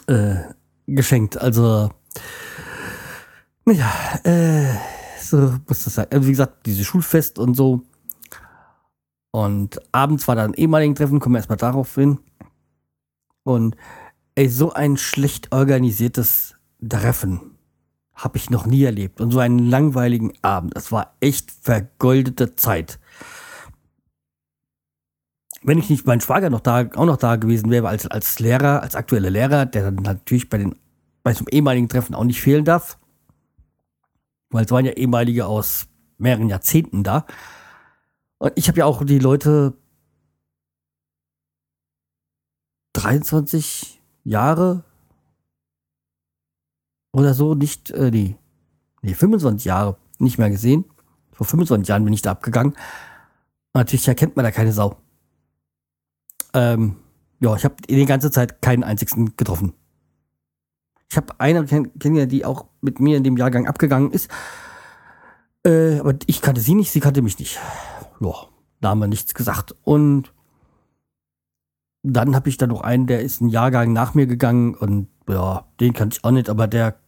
Äh, 0.07 0.37
geschenkt. 0.87 1.37
Also, 1.39 1.91
naja, 3.64 3.92
äh, 4.25 4.75
so 5.20 5.55
muss 5.66 5.85
das 5.85 5.94
sein. 5.94 6.07
Also, 6.11 6.27
wie 6.27 6.33
gesagt, 6.33 6.66
dieses 6.66 6.87
Schulfest 6.87 7.38
und 7.38 7.55
so 7.55 7.83
und 9.31 9.81
abends 9.92 10.27
war 10.29 10.35
dann 10.35 10.55
ehemaligen 10.55 10.94
Treffen, 10.94 11.20
kommen 11.20 11.35
wir 11.35 11.38
erstmal 11.38 11.59
darauf 11.59 11.94
hin. 11.94 12.18
Und 13.44 13.77
ey, 14.35 14.49
so 14.49 14.73
ein 14.73 14.96
schlecht 14.96 15.53
organisiertes 15.53 16.57
Treffen 16.87 17.40
habe 18.14 18.37
ich 18.37 18.51
noch 18.51 18.66
nie 18.66 18.83
erlebt. 18.83 19.20
Und 19.20 19.31
so 19.31 19.38
einen 19.38 19.59
langweiligen 19.59 20.33
Abend. 20.42 20.77
Das 20.77 20.92
war 20.92 21.14
echt 21.20 21.51
vergoldete 21.51 22.57
Zeit. 22.57 22.99
Wenn 25.62 25.79
ich 25.79 25.90
nicht 25.90 26.07
mein 26.07 26.20
Schwager 26.20 26.51
noch 26.51 26.61
da, 26.61 26.88
auch 26.96 27.07
noch 27.07 27.18
da 27.18 27.37
gewesen 27.37 27.70
wäre, 27.70 27.88
als, 27.88 28.07
als 28.07 28.38
Lehrer, 28.40 28.83
als 28.83 28.94
aktueller 28.94 29.31
Lehrer, 29.31 29.66
der 29.66 29.90
dann 29.90 29.96
natürlich 29.96 30.49
bei 30.49 30.59
den, 30.59 30.75
bei 31.23 31.35
so 31.35 31.40
einem 31.40 31.49
ehemaligen 31.51 31.88
Treffen 31.88 32.14
auch 32.14 32.25
nicht 32.25 32.40
fehlen 32.40 32.64
darf. 32.64 32.99
Weil 34.51 34.65
es 34.65 34.71
waren 34.71 34.85
ja 34.85 34.93
ehemalige 34.93 35.47
aus 35.47 35.87
mehreren 36.19 36.49
Jahrzehnten 36.49 37.03
da. 37.03 37.27
Und 38.39 38.53
ich 38.57 38.69
habe 38.69 38.79
ja 38.79 38.85
auch 38.87 39.05
die 39.05 39.19
Leute 39.19 39.75
23 42.95 44.01
Jahre 44.25 44.85
oder 47.13 47.35
so 47.35 47.55
nicht, 47.55 47.91
äh, 47.91 48.11
nee, 48.11 48.37
nee, 49.03 49.15
25 49.15 49.65
Jahre 49.65 49.97
nicht 50.19 50.39
mehr 50.39 50.51
gesehen. 50.51 50.85
Vor 51.33 51.47
25 51.47 51.89
Jahren 51.89 52.05
bin 52.05 52.13
ich 52.13 52.23
da 52.23 52.33
abgegangen. 52.33 52.77
Natürlich 53.73 54.09
erkennt 54.09 54.37
man 54.37 54.45
da 54.45 54.51
keine 54.51 54.73
Sau. 54.73 54.97
Ähm, 56.53 56.97
ja, 57.41 57.55
ich 57.57 57.65
habe 57.65 57.77
die 57.89 58.05
ganze 58.05 58.31
Zeit 58.31 58.61
keinen 58.61 58.85
einzigen 58.85 59.37
getroffen. 59.37 59.75
Ich 61.11 61.16
habe 61.16 61.35
eine 61.38 61.64
kenne, 61.64 62.27
die 62.27 62.44
auch 62.44 62.66
mit 62.81 63.01
mir 63.01 63.16
in 63.16 63.25
dem 63.25 63.37
Jahrgang 63.37 63.66
abgegangen 63.66 64.12
ist. 64.12 64.31
Äh, 65.66 65.99
aber 65.99 66.14
ich 66.27 66.40
kannte 66.40 66.61
sie 66.61 66.75
nicht, 66.75 66.90
sie 66.90 67.01
kannte 67.01 67.20
mich 67.20 67.38
nicht 67.38 67.59
ja, 68.20 68.35
da 68.81 68.90
haben 68.90 69.01
wir 69.01 69.09
nichts 69.09 69.35
gesagt. 69.35 69.75
Und 69.83 70.33
dann 72.03 72.35
habe 72.35 72.49
ich 72.49 72.57
da 72.57 72.66
noch 72.66 72.83
einen, 72.83 73.07
der 73.07 73.23
ist 73.23 73.40
ein 73.40 73.49
Jahrgang 73.49 73.92
nach 73.92 74.14
mir 74.14 74.27
gegangen 74.27 74.75
und 74.75 75.09
ja, 75.29 75.66
den 75.81 75.92
kannte 75.92 76.16
ich 76.16 76.25
auch 76.25 76.31
nicht, 76.31 76.49
aber 76.49 76.66
der 76.66 76.99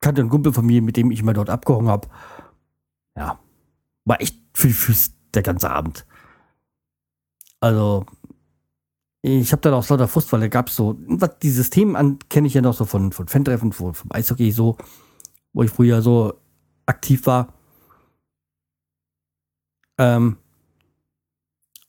kannte 0.00 0.20
einen 0.20 0.30
Kumpel 0.30 0.52
von 0.52 0.66
mir, 0.66 0.82
mit 0.82 0.96
dem 0.96 1.10
ich 1.10 1.22
mal 1.22 1.34
dort 1.34 1.50
abgehangen 1.50 1.88
habe. 1.88 2.08
Ja, 3.16 3.38
war 4.04 4.20
echt 4.20 4.36
viel 4.54 4.72
Füß 4.72 5.12
der 5.34 5.42
ganze 5.42 5.70
Abend. 5.70 6.06
Also, 7.60 8.06
ich 9.22 9.52
habe 9.52 9.60
dann 9.60 9.74
auch 9.74 9.88
lauter 9.88 10.08
Frust, 10.08 10.32
weil 10.32 10.40
da 10.40 10.48
gab 10.48 10.68
es 10.68 10.76
so, 10.76 10.96
was, 11.06 11.38
die 11.42 11.50
Systeme 11.50 12.18
kenne 12.28 12.46
ich 12.46 12.54
ja 12.54 12.62
noch 12.62 12.74
so 12.74 12.84
von, 12.86 13.12
von 13.12 13.28
Fan-Treffen, 13.28 13.72
vom 13.72 13.94
Eishockey 14.08 14.50
so, 14.50 14.76
wo 15.52 15.62
ich 15.62 15.70
früher 15.70 16.00
so 16.00 16.34
aktiv 16.86 17.26
war. 17.26 17.52
Ähm, 19.98 20.38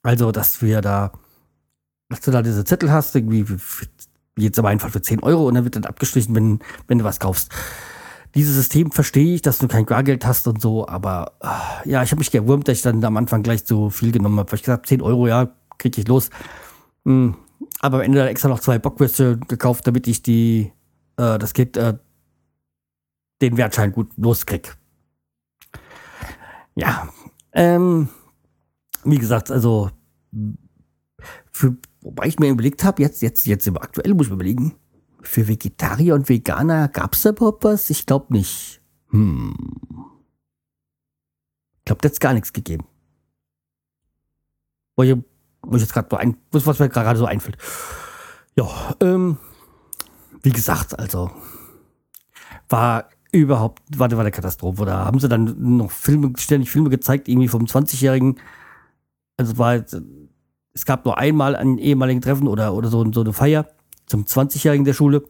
also, 0.03 0.31
dass 0.31 0.59
du 0.59 0.81
da, 0.81 1.11
dass 2.09 2.21
du 2.21 2.31
da 2.31 2.41
diese 2.41 2.65
Zettel 2.65 2.91
hast, 2.91 3.15
irgendwie, 3.15 3.47
wie 3.49 4.43
jetzt 4.43 4.59
aber 4.59 4.69
einfach 4.69 4.89
für 4.89 5.01
10 5.01 5.23
Euro 5.23 5.47
und 5.47 5.55
dann 5.55 5.63
wird 5.63 5.75
dann 5.77 5.85
abgestrichen, 5.85 6.35
wenn, 6.35 6.59
wenn 6.87 6.97
du 6.97 7.05
was 7.05 7.19
kaufst. 7.19 7.51
Dieses 8.35 8.55
System 8.55 8.91
verstehe 8.91 9.35
ich, 9.35 9.41
dass 9.41 9.57
du 9.57 9.67
kein 9.67 9.85
Bargeld 9.85 10.25
hast 10.25 10.47
und 10.47 10.61
so, 10.61 10.87
aber 10.87 11.33
äh, 11.41 11.89
ja, 11.89 12.03
ich 12.03 12.11
habe 12.11 12.19
mich 12.19 12.31
gewurmt, 12.31 12.67
dass 12.67 12.77
ich 12.77 12.81
dann 12.81 13.03
am 13.03 13.17
Anfang 13.17 13.43
gleich 13.43 13.63
so 13.65 13.89
viel 13.89 14.11
genommen 14.11 14.39
habe. 14.39 14.51
Weil 14.51 14.57
ich 14.57 14.63
gesagt 14.63 14.87
10 14.87 15.01
Euro, 15.01 15.27
ja, 15.27 15.49
krieg 15.77 15.97
ich 15.97 16.07
los. 16.07 16.29
Hm, 17.05 17.35
aber 17.79 17.97
am 17.97 18.03
Ende 18.03 18.19
dann 18.19 18.27
extra 18.27 18.49
noch 18.49 18.59
zwei 18.59 18.79
Bockwürste 18.79 19.37
gekauft, 19.47 19.87
damit 19.87 20.07
ich 20.07 20.21
die, 20.21 20.71
äh, 21.17 21.39
das 21.39 21.53
Kind, 21.53 21.77
äh, 21.77 21.97
den 23.41 23.57
Wertschein 23.57 23.91
gut 23.91 24.11
loskrieg. 24.17 24.75
Ja, 26.75 27.09
ähm, 27.53 28.09
wie 29.03 29.17
gesagt, 29.17 29.51
also, 29.51 29.89
für, 31.51 31.75
wobei 32.01 32.27
ich 32.27 32.39
mir 32.39 32.49
überlegt 32.49 32.83
habe, 32.83 33.01
jetzt, 33.01 33.21
jetzt, 33.21 33.45
jetzt 33.45 33.67
im 33.67 33.77
aktuell 33.77 34.13
muss 34.13 34.27
ich 34.27 34.29
mir 34.29 34.35
überlegen, 34.35 34.75
für 35.21 35.47
Vegetarier 35.47 36.15
und 36.15 36.29
Veganer 36.29 36.87
gab 36.87 37.13
es 37.13 37.21
da 37.21 37.29
überhaupt 37.29 37.63
was? 37.63 37.89
Ich 37.89 38.05
glaube 38.05 38.33
nicht. 38.33 38.81
Hm. 39.09 39.53
Ich 41.77 41.85
glaube, 41.85 42.01
da 42.01 42.09
hat 42.09 42.19
gar 42.19 42.33
nichts 42.33 42.53
gegeben. 42.53 42.85
Wo 44.95 45.03
ich 45.73 45.81
jetzt 45.81 45.93
gerade 45.93 46.07
so 46.51 46.65
was 46.65 46.79
mir 46.79 46.89
gerade 46.89 47.19
so 47.19 47.25
einfällt. 47.25 47.57
Ja, 48.55 48.67
ähm, 49.01 49.37
wie 50.43 50.51
gesagt, 50.51 50.97
also 50.99 51.31
war 52.69 53.09
überhaupt, 53.31 53.81
war, 53.97 54.11
war 54.11 54.19
eine 54.19 54.31
Katastrophe. 54.31 54.85
Da 54.85 55.05
haben 55.05 55.19
sie 55.19 55.29
dann 55.29 55.77
noch 55.77 55.91
Filme, 55.91 56.33
ständig 56.37 56.69
Filme 56.69 56.89
gezeigt, 56.89 57.27
irgendwie 57.27 57.47
vom 57.47 57.65
20-Jährigen. 57.65 58.39
Also 59.37 59.57
war, 59.57 59.83
es 60.73 60.85
gab 60.85 61.05
nur 61.05 61.17
einmal 61.17 61.55
ein 61.55 61.77
ehemaligen 61.77 62.21
Treffen 62.21 62.47
oder, 62.47 62.73
oder 62.73 62.89
so, 62.89 63.09
so 63.11 63.21
eine 63.21 63.33
Feier 63.33 63.67
zum 64.05 64.25
20-Jährigen 64.25 64.85
der 64.85 64.93
Schule. 64.93 65.23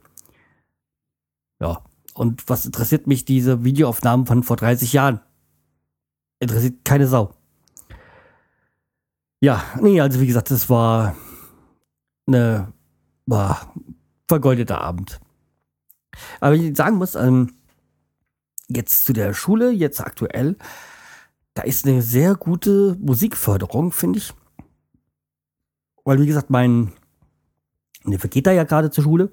Ja, 1.60 1.84
und 2.14 2.50
was 2.50 2.66
interessiert 2.66 3.08
mich 3.08 3.26
diese 3.26 3.64
Videoaufnahmen 3.64 4.26
von 4.26 4.44
vor 4.44 4.58
30 4.58 4.94
Jahren? 4.94 5.22
Interessiert 6.40 6.84
keine 6.84 7.08
Sau. 7.08 7.36
Ja, 9.44 9.64
nee, 9.82 10.00
also 10.00 10.22
wie 10.22 10.28
gesagt, 10.28 10.52
das 10.52 10.70
war 10.70 11.16
eine 12.28 12.72
war 13.26 13.74
vergeudeter 14.28 14.82
Abend. 14.82 15.20
Aber 16.40 16.56
ich 16.56 16.76
sagen 16.78 16.98
muss, 16.98 17.16
ähm, 17.16 17.56
jetzt 18.68 19.06
zu 19.06 19.14
der 19.14 19.34
Schule, 19.34 19.72
jetzt 19.72 20.00
aktuell, 20.00 20.58
da 21.56 21.64
ist 21.64 21.88
eine 21.88 22.02
sehr 22.02 22.36
gute 22.36 22.96
Musikförderung, 23.00 23.92
finde 23.92 24.20
ich. 24.20 24.34
Weil, 26.04 26.20
wie 26.20 26.28
gesagt, 26.28 26.50
mein 26.50 26.94
Neffe 28.04 28.30
geht 28.30 28.48
da 28.48 28.52
ja 28.52 28.64
gerade 28.64 28.92
zur 28.92 29.04
Schule. 29.04 29.32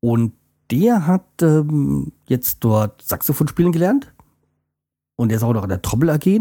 Und 0.00 0.34
der 0.70 1.06
hat 1.06 1.42
ähm, 1.42 2.12
jetzt 2.28 2.58
dort 2.64 3.02
Saxophon 3.02 3.48
spielen 3.48 3.72
gelernt. 3.72 4.12
Und 5.16 5.28
der 5.28 5.36
ist 5.36 5.42
auch 5.42 5.52
noch 5.52 5.62
in 5.62 5.68
der 5.68 5.82
Trommel 5.82 6.10
AG. 6.10 6.40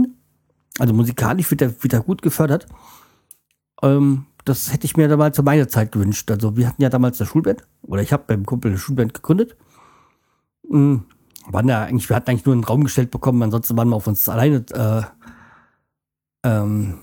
Also 0.79 0.93
musikalisch 0.93 1.49
wird 1.51 1.61
er, 1.61 1.83
wird 1.83 2.05
gut 2.05 2.21
gefördert. 2.21 2.67
Ähm, 3.81 4.25
das 4.43 4.71
hätte 4.71 4.85
ich 4.85 4.95
mir 4.95 5.07
da 5.07 5.17
mal 5.17 5.33
zu 5.33 5.43
meiner 5.43 5.67
Zeit 5.67 5.91
gewünscht. 5.91 6.29
Also 6.29 6.55
wir 6.55 6.67
hatten 6.67 6.81
ja 6.81 6.89
damals 6.89 7.19
eine 7.19 7.27
Schulband. 7.27 7.63
Oder 7.81 8.01
ich 8.01 8.13
habe 8.13 8.23
beim 8.27 8.45
Kumpel 8.45 8.71
eine 8.71 8.77
Schulband 8.77 9.13
gegründet. 9.13 9.55
Mhm. 10.69 11.05
Waren 11.47 11.67
ja 11.67 11.83
eigentlich, 11.83 12.09
wir 12.09 12.15
hatten 12.15 12.29
eigentlich 12.29 12.45
nur 12.45 12.53
einen 12.53 12.63
Raum 12.63 12.83
gestellt 12.83 13.11
bekommen, 13.11 13.43
ansonsten 13.43 13.77
waren 13.77 13.89
wir 13.89 13.95
auf 13.95 14.07
uns 14.07 14.27
alleine, 14.27 14.65
äh, 14.73 15.03
ähm, 16.43 16.99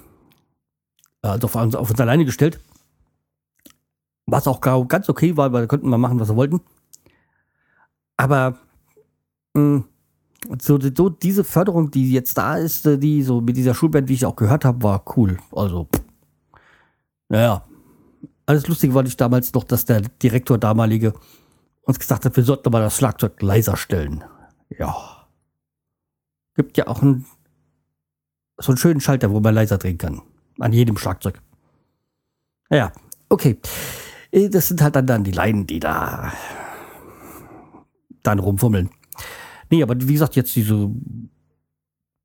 also 1.22 1.46
auf, 1.46 1.54
auf 1.56 1.90
uns 1.90 2.00
alleine 2.00 2.24
gestellt. 2.24 2.60
Was 4.26 4.48
auch 4.48 4.60
ganz 4.60 5.08
okay 5.08 5.36
war, 5.36 5.52
weil 5.52 5.62
da 5.62 5.66
konnten 5.68 5.88
wir 5.88 5.98
machen, 5.98 6.18
was 6.18 6.28
wir 6.28 6.36
wollten. 6.36 6.60
Aber 8.16 8.58
mh, 9.54 9.84
so, 10.60 10.78
so, 10.80 11.08
diese 11.08 11.44
Förderung, 11.44 11.90
die 11.90 12.12
jetzt 12.12 12.36
da 12.38 12.56
ist, 12.56 12.86
äh, 12.86 12.98
die 12.98 13.22
so 13.22 13.40
mit 13.40 13.56
dieser 13.56 13.74
Schulband, 13.74 14.08
wie 14.08 14.14
ich 14.14 14.26
auch 14.26 14.36
gehört 14.36 14.64
habe, 14.64 14.82
war 14.82 15.04
cool. 15.16 15.38
Also, 15.52 15.88
naja. 17.28 17.64
Alles 18.44 18.66
Lustige 18.66 18.92
war 18.92 19.04
ich 19.04 19.16
damals 19.16 19.52
noch, 19.54 19.64
dass 19.64 19.84
der 19.84 20.00
Direktor 20.00 20.58
damalige 20.58 21.14
uns 21.82 21.98
gesagt 21.98 22.24
hat, 22.24 22.36
wir 22.36 22.44
sollten 22.44 22.66
aber 22.66 22.80
das 22.80 22.96
Schlagzeug 22.96 23.40
leiser 23.42 23.76
stellen. 23.76 24.24
Ja. 24.70 25.26
Gibt 26.54 26.76
ja 26.76 26.86
auch 26.86 27.02
einen, 27.02 27.24
so 28.58 28.72
einen 28.72 28.78
schönen 28.78 29.00
Schalter, 29.00 29.30
wo 29.30 29.40
man 29.40 29.54
leiser 29.54 29.78
drehen 29.78 29.98
kann. 29.98 30.22
An 30.58 30.72
jedem 30.72 30.96
Schlagzeug. 30.96 31.40
Naja, 32.68 32.92
okay. 33.28 33.58
Äh, 34.30 34.48
das 34.48 34.68
sind 34.68 34.82
halt 34.82 34.96
dann, 34.96 35.06
dann 35.06 35.24
die 35.24 35.32
Leinen, 35.32 35.66
die 35.66 35.80
da 35.80 36.32
dann 38.22 38.38
rumfummeln. 38.38 38.90
Nee, 39.72 39.82
aber 39.82 39.96
wie 39.98 40.12
gesagt, 40.12 40.36
jetzt 40.36 40.54
diese, 40.54 40.90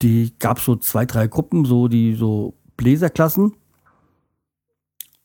die 0.01 0.37
gab 0.37 0.59
so 0.59 0.75
zwei, 0.75 1.05
drei 1.05 1.27
Gruppen, 1.27 1.63
so 1.63 1.87
die 1.87 2.13
so 2.13 2.57
Bläserklassen. 2.75 3.55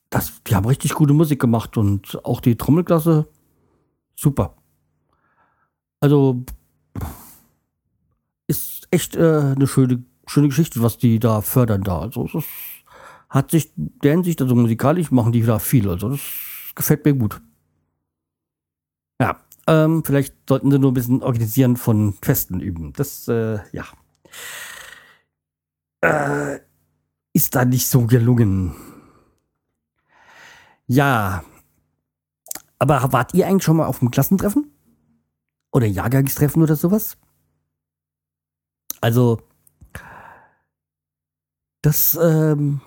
Das, 0.08 0.40
die 0.46 0.54
haben 0.54 0.64
richtig 0.64 0.94
gute 0.94 1.14
Musik 1.14 1.40
gemacht 1.40 1.76
und 1.76 2.24
auch 2.24 2.40
die 2.40 2.56
Trommelklasse, 2.56 3.26
super. 4.14 4.54
Also 5.98 6.44
ist 8.46 8.86
echt 8.92 9.16
äh, 9.16 9.54
eine 9.56 9.66
schöne, 9.66 10.04
schöne 10.28 10.46
Geschichte, 10.46 10.80
was 10.80 10.98
die 10.98 11.18
da 11.18 11.40
fördern 11.40 11.82
da. 11.82 12.02
Also 12.02 12.26
es 12.26 12.44
hat 13.30 13.50
sich 13.50 13.72
der 13.74 14.12
Hinsicht, 14.12 14.40
also 14.40 14.54
musikalisch 14.54 15.10
machen 15.10 15.32
die 15.32 15.42
da 15.42 15.58
viel. 15.58 15.88
Also 15.88 16.10
das 16.10 16.20
gefällt 16.76 17.04
mir 17.04 17.14
gut. 17.14 17.42
Ja, 19.20 19.40
ähm, 19.66 20.02
vielleicht 20.04 20.34
sollten 20.48 20.70
sie 20.70 20.78
nur 20.78 20.90
ein 20.90 20.94
bisschen 20.94 21.22
organisieren 21.22 21.76
von 21.76 22.14
Festen 22.22 22.60
üben. 22.60 22.92
Das, 22.94 23.28
äh, 23.28 23.58
ja. 23.72 23.84
Äh, 26.00 26.60
ist 27.32 27.54
da 27.54 27.64
nicht 27.64 27.86
so 27.86 28.06
gelungen. 28.06 28.74
Ja. 30.86 31.44
Aber 32.78 33.12
wart 33.12 33.34
ihr 33.34 33.46
eigentlich 33.46 33.62
schon 33.62 33.76
mal 33.76 33.86
auf 33.86 34.00
dem 34.00 34.10
Klassentreffen? 34.10 34.70
Oder 35.72 35.86
Jahrgangstreffen 35.86 36.62
oder 36.62 36.76
sowas? 36.76 37.16
Also, 39.00 39.40
das, 41.82 42.18
ähm, 42.20 42.80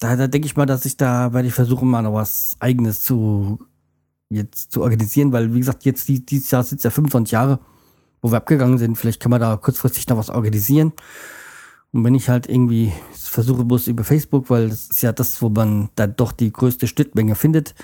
da, 0.00 0.16
da 0.16 0.26
denke 0.26 0.46
ich 0.46 0.56
mal, 0.56 0.66
dass 0.66 0.84
ich 0.84 0.96
da 0.96 1.32
werde 1.32 1.48
ich 1.48 1.54
versuchen, 1.54 1.88
mal 1.88 2.02
noch 2.02 2.14
was 2.14 2.56
Eigenes 2.60 3.02
zu 3.02 3.58
jetzt 4.34 4.72
zu 4.72 4.82
organisieren, 4.82 5.32
weil 5.32 5.54
wie 5.54 5.60
gesagt, 5.60 5.84
jetzt 5.84 6.08
dieses 6.08 6.50
Jahr 6.50 6.62
sind 6.62 6.78
es 6.78 6.84
ja 6.84 6.90
25 6.90 7.32
Jahre, 7.32 7.60
wo 8.20 8.30
wir 8.30 8.36
abgegangen 8.36 8.78
sind. 8.78 8.96
Vielleicht 8.96 9.20
kann 9.20 9.30
man 9.30 9.40
da 9.40 9.56
kurzfristig 9.56 10.08
noch 10.08 10.16
was 10.16 10.30
organisieren. 10.30 10.92
Und 11.92 12.04
wenn 12.04 12.14
ich 12.14 12.28
halt 12.28 12.48
irgendwie 12.48 12.92
versuche 13.12 13.64
muss 13.64 13.86
über 13.86 14.04
Facebook, 14.04 14.50
weil 14.50 14.68
das 14.68 14.86
ist 14.86 15.02
ja 15.02 15.12
das, 15.12 15.40
wo 15.42 15.48
man 15.48 15.90
dann 15.94 16.16
doch 16.16 16.32
die 16.32 16.52
größte 16.52 16.86
Schnittmenge 16.86 17.34
findet, 17.34 17.74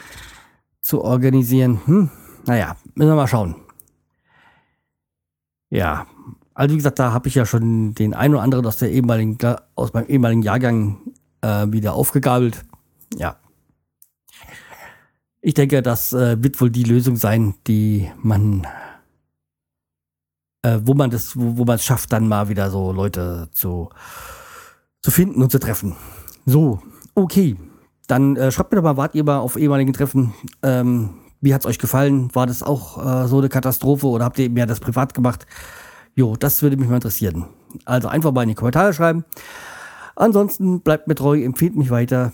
zu 0.81 1.03
organisieren. 1.03 1.81
Hm, 1.85 2.11
naja, 2.47 2.77
müssen 2.95 3.11
wir 3.11 3.17
mal 3.17 3.29
schauen. 3.29 3.55
Ja, 5.71 6.07
also 6.55 6.73
wie 6.73 6.77
gesagt, 6.77 6.99
da 6.99 7.13
habe 7.13 7.29
ich 7.29 7.35
ja 7.35 7.47
schon 7.47 7.95
den 7.95 8.13
einen 8.15 8.35
oder 8.35 8.43
anderen 8.43 8.67
aus 8.67 8.79
der 8.79 8.91
ehemaligen, 8.91 9.39
aus 9.77 9.93
meinem 9.93 10.09
ehemaligen 10.09 10.43
Jahrgang 10.43 10.99
äh, 11.43 11.67
wieder 11.69 11.95
aufgegabelt. 11.95 12.65
Ja. 13.17 13.37
Ich 15.43 15.55
denke, 15.55 15.81
das 15.83 16.13
äh, 16.13 16.43
wird 16.43 16.61
wohl 16.61 16.71
die 16.71 16.85
Lösung 16.85 17.17
sein, 17.17 17.55
die 17.67 18.11
man, 18.23 18.67
äh, 20.63 20.79
wo 20.83 20.93
man 20.95 21.11
das, 21.11 21.37
wo, 21.37 21.57
wo 21.57 21.65
man 21.65 21.77
es 21.77 21.85
schafft, 21.85 22.13
dann 22.13 22.29
mal 22.29 22.49
wieder 22.49 22.71
so 22.71 22.93
Leute 22.93 23.49
zu, 23.53 23.89
zu 25.03 25.11
finden 25.11 25.43
und 25.43 25.51
zu 25.51 25.59
treffen. 25.59 25.97
So, 26.45 26.83
okay. 27.15 27.57
Dann 28.07 28.37
äh, 28.37 28.51
schreibt 28.51 28.73
mir 28.73 28.77
doch 28.77 28.83
mal, 28.83 28.97
wart 28.97 29.15
ihr 29.15 29.25
mal 29.25 29.39
auf 29.39 29.57
ehemaligen 29.57 29.93
Treffen? 29.93 30.35
Ähm, 30.63 31.11
wie 31.41 31.53
es 31.53 31.65
euch 31.65 31.79
gefallen? 31.79 32.35
War 32.35 32.47
das 32.47 32.63
auch 32.63 32.99
äh, 32.99 33.29
so 33.29 33.39
eine 33.39 33.49
Katastrophe 33.49 34.07
oder 34.09 34.25
habt 34.25 34.39
ihr 34.39 34.51
mehr 34.51 34.67
das 34.67 34.81
privat 34.81 35.15
gemacht? 35.15 35.47
Jo, 36.15 36.37
das 36.37 36.63
würde 36.63 36.77
mich 36.77 36.89
mal 36.89 36.97
interessieren. 36.97 37.47
Also 37.85 38.09
einfach 38.09 38.33
mal 38.33 38.43
in 38.43 38.51
die 38.51 38.55
Kommentare 38.55 38.93
schreiben. 38.93 39.25
Ansonsten 40.17 40.81
bleibt 40.81 41.09
mir 41.09 41.15
treu, 41.15 41.41
empfiehlt 41.41 41.77
mich 41.77 41.91
weiter. 41.91 42.33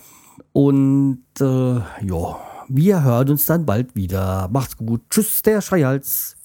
Und 0.51 1.23
äh, 1.39 1.75
ja, 1.75 2.37
wir 2.69 3.03
hören 3.03 3.29
uns 3.29 3.45
dann 3.45 3.65
bald 3.65 3.95
wieder. 3.95 4.49
Macht's 4.51 4.77
gut. 4.77 5.01
Tschüss, 5.09 5.41
der 5.41 5.61
Schreihals. 5.61 6.36